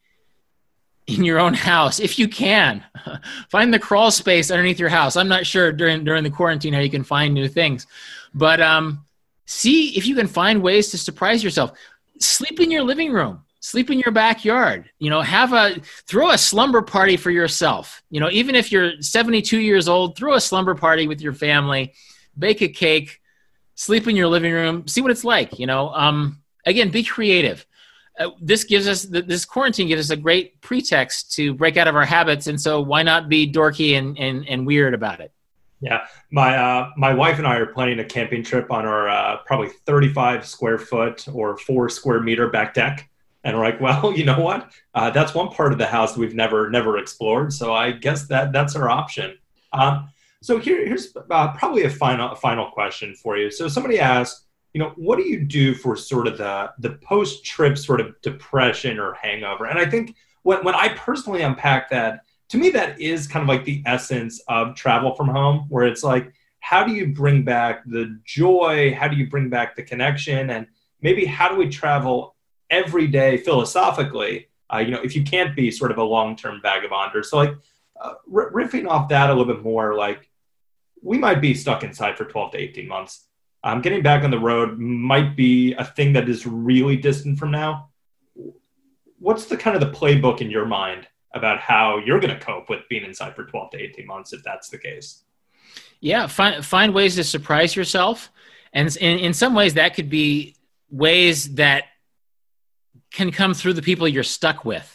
[1.08, 2.84] in your own house if you can.
[3.50, 5.16] find the crawl space underneath your house.
[5.16, 7.88] I'm not sure during during the quarantine how you can find new things,
[8.34, 9.06] but um,
[9.46, 11.72] see if you can find ways to surprise yourself.
[12.20, 16.38] Sleep in your living room sleep in your backyard you know have a throw a
[16.38, 18.02] slumber party for yourself.
[18.10, 21.94] You know even if you're 72 years old throw a slumber party with your family
[22.38, 23.20] bake a cake
[23.76, 25.90] sleep in your living room see what it's like you know.
[25.90, 27.66] Um, again be creative.
[28.20, 31.96] Uh, this gives us this quarantine gives us a great pretext to break out of
[31.96, 35.32] our habits, and so why not be dorky and and, and weird about it?
[35.82, 39.38] Yeah, my uh, my wife and I are planning a camping trip on our uh,
[39.46, 43.08] probably 35 square foot or four square meter back deck,
[43.48, 44.72] and we're like, well, you know what?
[44.94, 48.52] Uh, that's one part of the house we've never never explored, so I guess that
[48.52, 49.38] that's our option.
[49.74, 50.10] Um,
[50.42, 53.50] so here, here's uh, probably a final final question for you.
[53.50, 57.46] So somebody asked, you know, what do you do for sort of the the post
[57.46, 59.66] trip sort of depression or hangover?
[59.66, 63.50] And I think when when I personally unpack that, to me that is kind of
[63.50, 67.86] like the essence of travel from home, where it's like, how do you bring back
[67.86, 68.94] the joy?
[68.94, 70.50] How do you bring back the connection?
[70.50, 70.68] And
[71.02, 72.36] maybe how do we travel
[72.70, 74.48] every day philosophically?
[74.74, 77.56] Uh, you know, if you can't be sort of a long term vagabonder, so like
[78.02, 80.30] uh, riffing off that a little bit more, like
[81.02, 83.26] we might be stuck inside for 12 to 18 months.
[83.64, 87.52] Um, getting back on the road might be a thing that is really distant from
[87.52, 87.90] now.
[89.20, 92.70] What's the kind of the playbook in your mind about how you're going to cope
[92.70, 95.24] with being inside for 12 to 18 months if that's the case?
[96.00, 98.32] Yeah, find find ways to surprise yourself,
[98.74, 100.56] and in, in some ways that could be
[100.90, 101.86] ways that
[103.12, 104.94] can come through the people you're stuck with.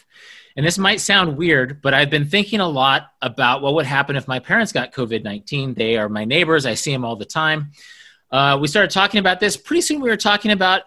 [0.55, 4.15] And this might sound weird, but I've been thinking a lot about what would happen
[4.15, 5.73] if my parents got COVID 19.
[5.73, 7.71] They are my neighbors, I see them all the time.
[8.31, 9.57] Uh, we started talking about this.
[9.57, 10.83] Pretty soon, we were talking about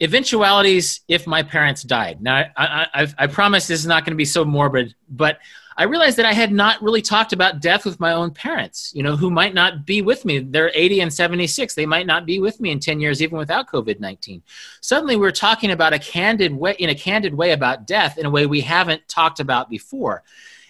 [0.00, 2.20] eventualities if my parents died.
[2.20, 5.38] Now, I, I, I promise this is not going to be so morbid, but
[5.78, 9.02] I realized that I had not really talked about death with my own parents, you
[9.02, 10.38] know, who might not be with me.
[10.38, 11.74] They're 80 and 76.
[11.74, 14.42] They might not be with me in 10 years, even without COVID 19.
[14.80, 18.30] Suddenly, we're talking about a candid way, in a candid way about death in a
[18.30, 20.22] way we haven't talked about before.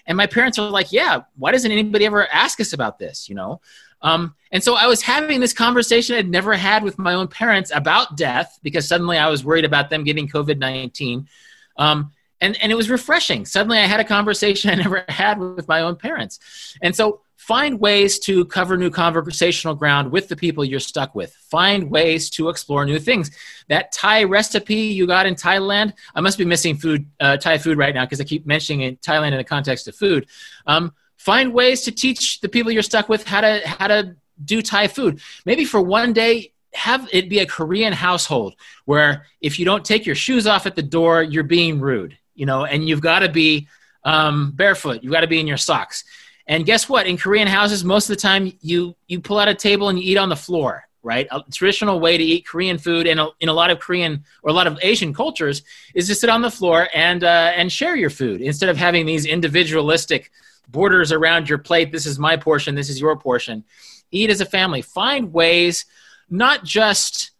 [0.07, 3.35] And my parents are like, yeah, why doesn't anybody ever ask us about this, you
[3.35, 3.61] know?
[4.03, 7.73] Um, and so I was having this conversation I'd never had with my own parents
[7.75, 11.29] about death because suddenly I was worried about them getting COVID 19.
[11.77, 13.45] Um, and and it was refreshing.
[13.45, 16.77] Suddenly i had a conversation i never had with my own parents.
[16.83, 21.33] And so find ways to cover new conversational ground with the people you're stuck with.
[21.35, 23.31] Find ways to explore new things.
[23.69, 27.79] That thai recipe you got in thailand i must be missing food uh, thai food
[27.79, 30.27] right now because i keep mentioning it, thailand in the context of food.
[30.67, 34.61] Um, find ways to teach the people you're stuck with how to how to do
[34.61, 35.21] thai food.
[35.47, 40.05] Maybe for one day have it be a korean household where if you don't take
[40.05, 43.29] your shoes off at the door you're being rude you know, and you've got to
[43.29, 43.67] be
[44.05, 45.03] um, barefoot.
[45.03, 46.05] You've got to be in your socks.
[46.47, 47.07] And guess what?
[47.07, 50.13] In Korean houses, most of the time you you pull out a table and you
[50.13, 51.27] eat on the floor, right?
[51.33, 54.51] A traditional way to eat Korean food in a, in a lot of Korean or
[54.51, 55.63] a lot of Asian cultures
[55.95, 59.07] is to sit on the floor and uh, and share your food instead of having
[59.07, 60.31] these individualistic
[60.69, 61.91] borders around your plate.
[61.91, 62.75] This is my portion.
[62.77, 63.65] This is your portion.
[64.13, 64.83] Eat as a family.
[64.83, 65.85] Find ways,
[66.31, 67.33] not just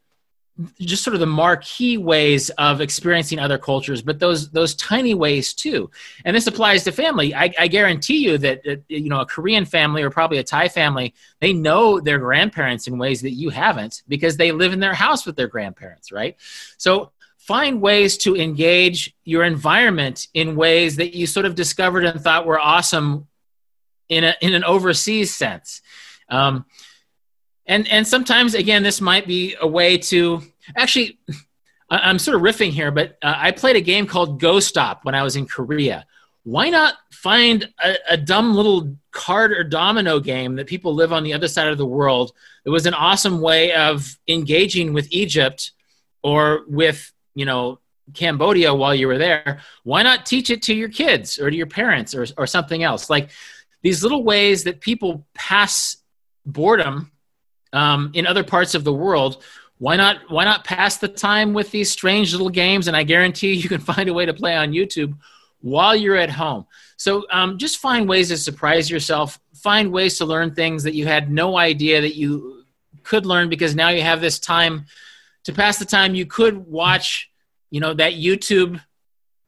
[0.79, 5.53] just sort of the marquee ways of experiencing other cultures, but those those tiny ways
[5.53, 5.91] too.
[6.25, 7.35] And this applies to family.
[7.35, 10.69] I, I guarantee you that, that, you know a Korean family or probably a Thai
[10.69, 14.95] family, they know their grandparents in ways that you haven't because they live in their
[14.95, 16.37] house with their grandparents, right?
[16.79, 22.21] So find ways to engage your environment in ways that you sort of discovered and
[22.21, 23.29] thought were awesome
[24.09, 25.83] in a in an overseas sense.
[26.29, 26.65] Um,
[27.67, 30.43] and and sometimes again this might be a way to
[30.77, 31.19] actually
[31.91, 35.15] i'm sort of riffing here but uh, i played a game called go stop when
[35.15, 36.07] i was in korea.
[36.45, 41.25] Why not find a, a, dumb little card or domino game that people live on
[41.25, 42.31] the other side of the world?
[42.65, 45.73] It was an awesome way of engaging with egypt
[46.23, 47.81] or with you know
[48.15, 49.61] cambodia while you were there.
[49.83, 53.11] Why not teach it to your kids or to your parents or, or something else?
[53.11, 53.31] Like
[53.83, 55.97] these little ways that people pass
[56.45, 57.11] boredom
[57.73, 59.43] um, in other parts of the world
[59.79, 62.89] why not why not pass the time with these strange little games?
[62.89, 65.17] And i guarantee you can find a way to play on youtube
[65.61, 66.67] while you're at home.
[66.97, 69.41] So um, just find ways to surprise yourself.
[69.55, 72.65] Find ways to learn things that you had no idea that you
[73.03, 74.87] could learn because now you have this time
[75.45, 76.15] to pass the time.
[76.15, 77.31] You could watch
[77.71, 78.81] you know that youtube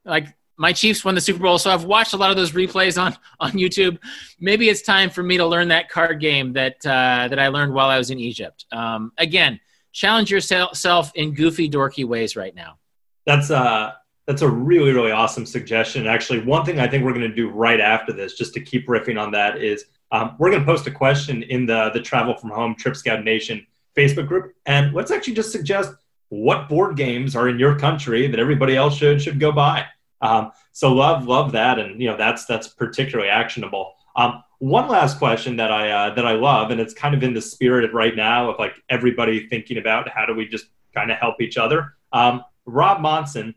[0.04, 0.26] like
[0.58, 3.16] my Chiefs won the Super Bowl, so I've watched a lot of those replays on
[3.40, 3.98] on YouTube.
[4.40, 7.72] Maybe it's time for me to learn that card game that uh, that I learned
[7.72, 8.66] while I was in Egypt.
[8.72, 9.60] Um, again,
[9.92, 12.78] challenge yourself in goofy, dorky ways right now.
[13.24, 13.92] That's uh
[14.26, 16.06] that's a really really awesome suggestion.
[16.06, 18.86] Actually, one thing I think we're going to do right after this, just to keep
[18.88, 22.36] riffing on that, is um, we're going to post a question in the the Travel
[22.36, 25.92] from Home TripScout Nation Facebook group, and let's actually just suggest
[26.30, 29.86] what board games are in your country that everybody else should should go buy.
[30.20, 33.94] Um, so love love that, and you know that's that's particularly actionable.
[34.16, 37.34] Um, one last question that I uh, that I love, and it's kind of in
[37.34, 41.10] the spirit of right now of like everybody thinking about how do we just kind
[41.10, 41.94] of help each other.
[42.12, 43.54] Um, Rob Monson,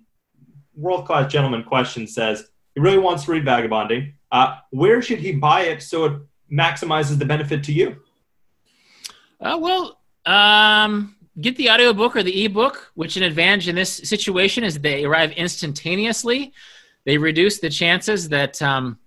[0.76, 4.14] world class gentleman question says he really wants to read Vagabonding.
[4.32, 7.98] Uh, where should he buy it so it maximizes the benefit to you?
[9.40, 14.64] Uh, well, um, get the audiobook or the ebook, which an advantage in this situation
[14.64, 16.54] is they arrive instantaneously.
[17.06, 19.00] They reduce the chances that um,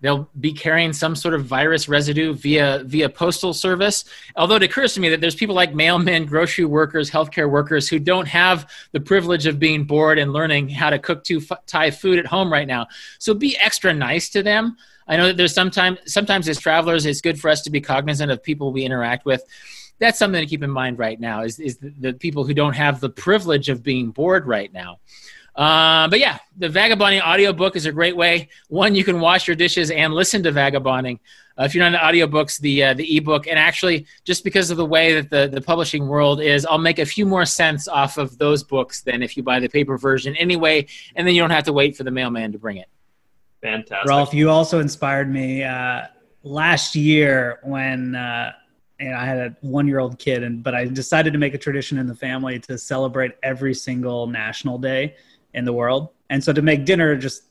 [0.00, 4.04] they'll be carrying some sort of virus residue via via postal service.
[4.36, 7.98] Although it occurs to me that there's people like mailmen, grocery workers, healthcare workers who
[7.98, 12.18] don't have the privilege of being bored and learning how to cook to Thai food
[12.18, 12.88] at home right now.
[13.18, 14.76] So be extra nice to them.
[15.06, 18.30] I know that there's sometimes sometimes as travelers, it's good for us to be cognizant
[18.30, 19.44] of people we interact with.
[20.00, 21.42] That's something to keep in mind right now.
[21.42, 24.98] Is is the, the people who don't have the privilege of being bored right now.
[25.54, 28.48] Uh, but yeah, the Vagabonding audiobook is a great way.
[28.68, 31.20] One, you can wash your dishes and listen to Vagabonding.
[31.58, 34.78] Uh, if you're not into audiobooks, the uh, the ebook, and actually, just because of
[34.78, 38.16] the way that the, the publishing world is, I'll make a few more cents off
[38.16, 40.86] of those books than if you buy the paper version anyway,
[41.16, 42.88] and then you don't have to wait for the mailman to bring it.
[43.60, 44.08] Fantastic.
[44.08, 46.06] Rolf, you also inspired me uh,
[46.42, 48.52] last year when uh,
[49.00, 51.58] and I had a one year old kid, and but I decided to make a
[51.58, 55.16] tradition in the family to celebrate every single national day
[55.54, 56.10] in the world.
[56.28, 57.44] And so to make dinner just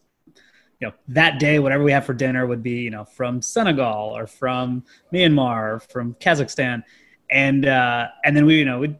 [0.79, 4.15] you know that day whatever we have for dinner would be you know from Senegal
[4.15, 6.83] or from Myanmar or from Kazakhstan.
[7.31, 8.97] And uh and then we you know we'd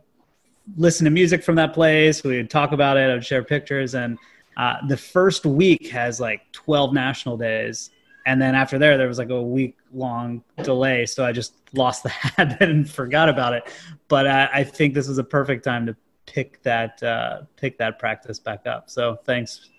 [0.76, 2.24] listen to music from that place.
[2.24, 3.10] We would talk about it.
[3.10, 3.95] I would share pictures.
[3.95, 4.18] And
[4.58, 7.91] uh, the first week has like 12 national days
[8.30, 12.03] and then after there there was like a week long delay so i just lost
[12.03, 13.63] the habit and forgot about it
[14.07, 15.95] but uh, i think this was a perfect time to
[16.32, 18.89] pick that uh, pick that practice back up.
[18.89, 19.69] So thanks,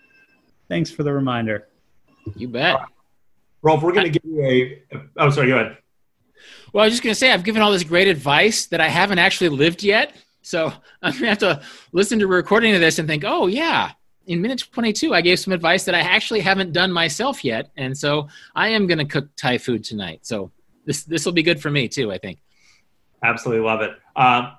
[0.68, 1.68] thanks for the reminder.
[2.36, 2.80] You bet.
[3.62, 4.82] Rolf, we're going to give you a.
[5.16, 5.48] Oh, sorry.
[5.48, 5.78] Go ahead.
[6.72, 8.88] Well, I was just going to say I've given all this great advice that I
[8.88, 10.16] haven't actually lived yet.
[10.42, 10.72] So
[11.02, 13.92] I'm going to have to listen to a recording of this and think, oh yeah,
[14.26, 17.96] in minute 22 I gave some advice that I actually haven't done myself yet, and
[17.96, 20.20] so I am going to cook Thai food tonight.
[20.22, 20.50] So
[20.84, 22.12] this this will be good for me too.
[22.12, 22.40] I think.
[23.22, 23.92] Absolutely love it.
[24.16, 24.52] Uh,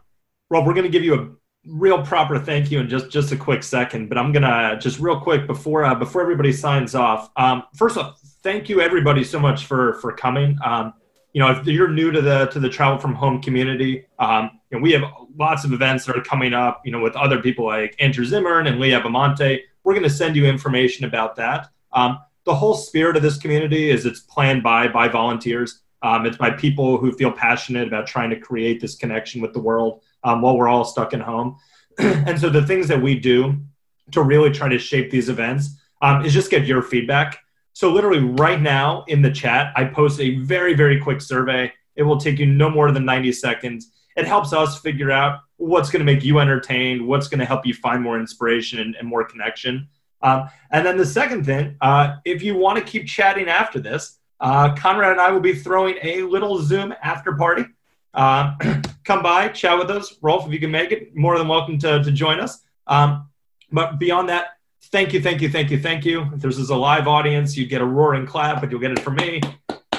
[0.50, 1.30] Rob, we're going to give you a
[1.66, 5.20] real proper thank you in just just a quick second but i'm gonna just real
[5.20, 9.66] quick before uh, before everybody signs off um, first off thank you everybody so much
[9.66, 10.92] for for coming um,
[11.34, 14.80] you know if you're new to the to the travel from home community um, know
[14.80, 15.04] we have
[15.38, 18.68] lots of events that are coming up you know with other people like andrew zimmern
[18.68, 19.60] and Lee Abbamonte.
[19.84, 23.90] we're going to send you information about that um, the whole spirit of this community
[23.90, 28.30] is it's planned by by volunteers um, it's by people who feel passionate about trying
[28.32, 31.58] to create this connection with the world um, while we're all stuck at home.
[31.98, 33.58] and so the things that we do
[34.12, 35.70] to really try to shape these events
[36.02, 37.40] um, is just get your feedback.
[37.74, 41.72] So literally right now in the chat, I post a very, very quick survey.
[41.96, 43.92] It will take you no more than 90 seconds.
[44.16, 47.66] It helps us figure out what's going to make you entertained, what's going to help
[47.66, 49.88] you find more inspiration and, and more connection.
[50.22, 54.20] Um, and then the second thing, uh, if you want to keep chatting after this,
[54.40, 57.66] uh, Konrad and I will be throwing a little Zoom after party.
[58.14, 58.56] Uh,
[59.04, 60.18] come by, chat with us.
[60.22, 62.62] Rolf, if you can make it, more than welcome to, to join us.
[62.88, 63.30] Um,
[63.72, 64.58] but beyond that,
[64.92, 66.22] thank you, thank you, thank you, thank you.
[66.34, 69.00] If this is a live audience, you'd get a roaring clap, but you'll get it
[69.00, 69.42] from me.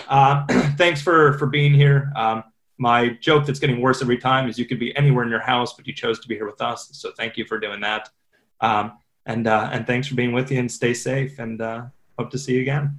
[0.09, 0.45] Uh,
[0.77, 2.13] thanks for, for being here.
[2.15, 2.45] Um,
[2.79, 5.73] my joke that's getting worse every time is you could be anywhere in your house,
[5.75, 6.89] but you chose to be here with us.
[6.93, 8.11] So thank you for doing that.
[8.61, 11.85] Um, and, uh, and thanks for being with you and stay safe and uh,
[12.19, 12.99] hope to see you again.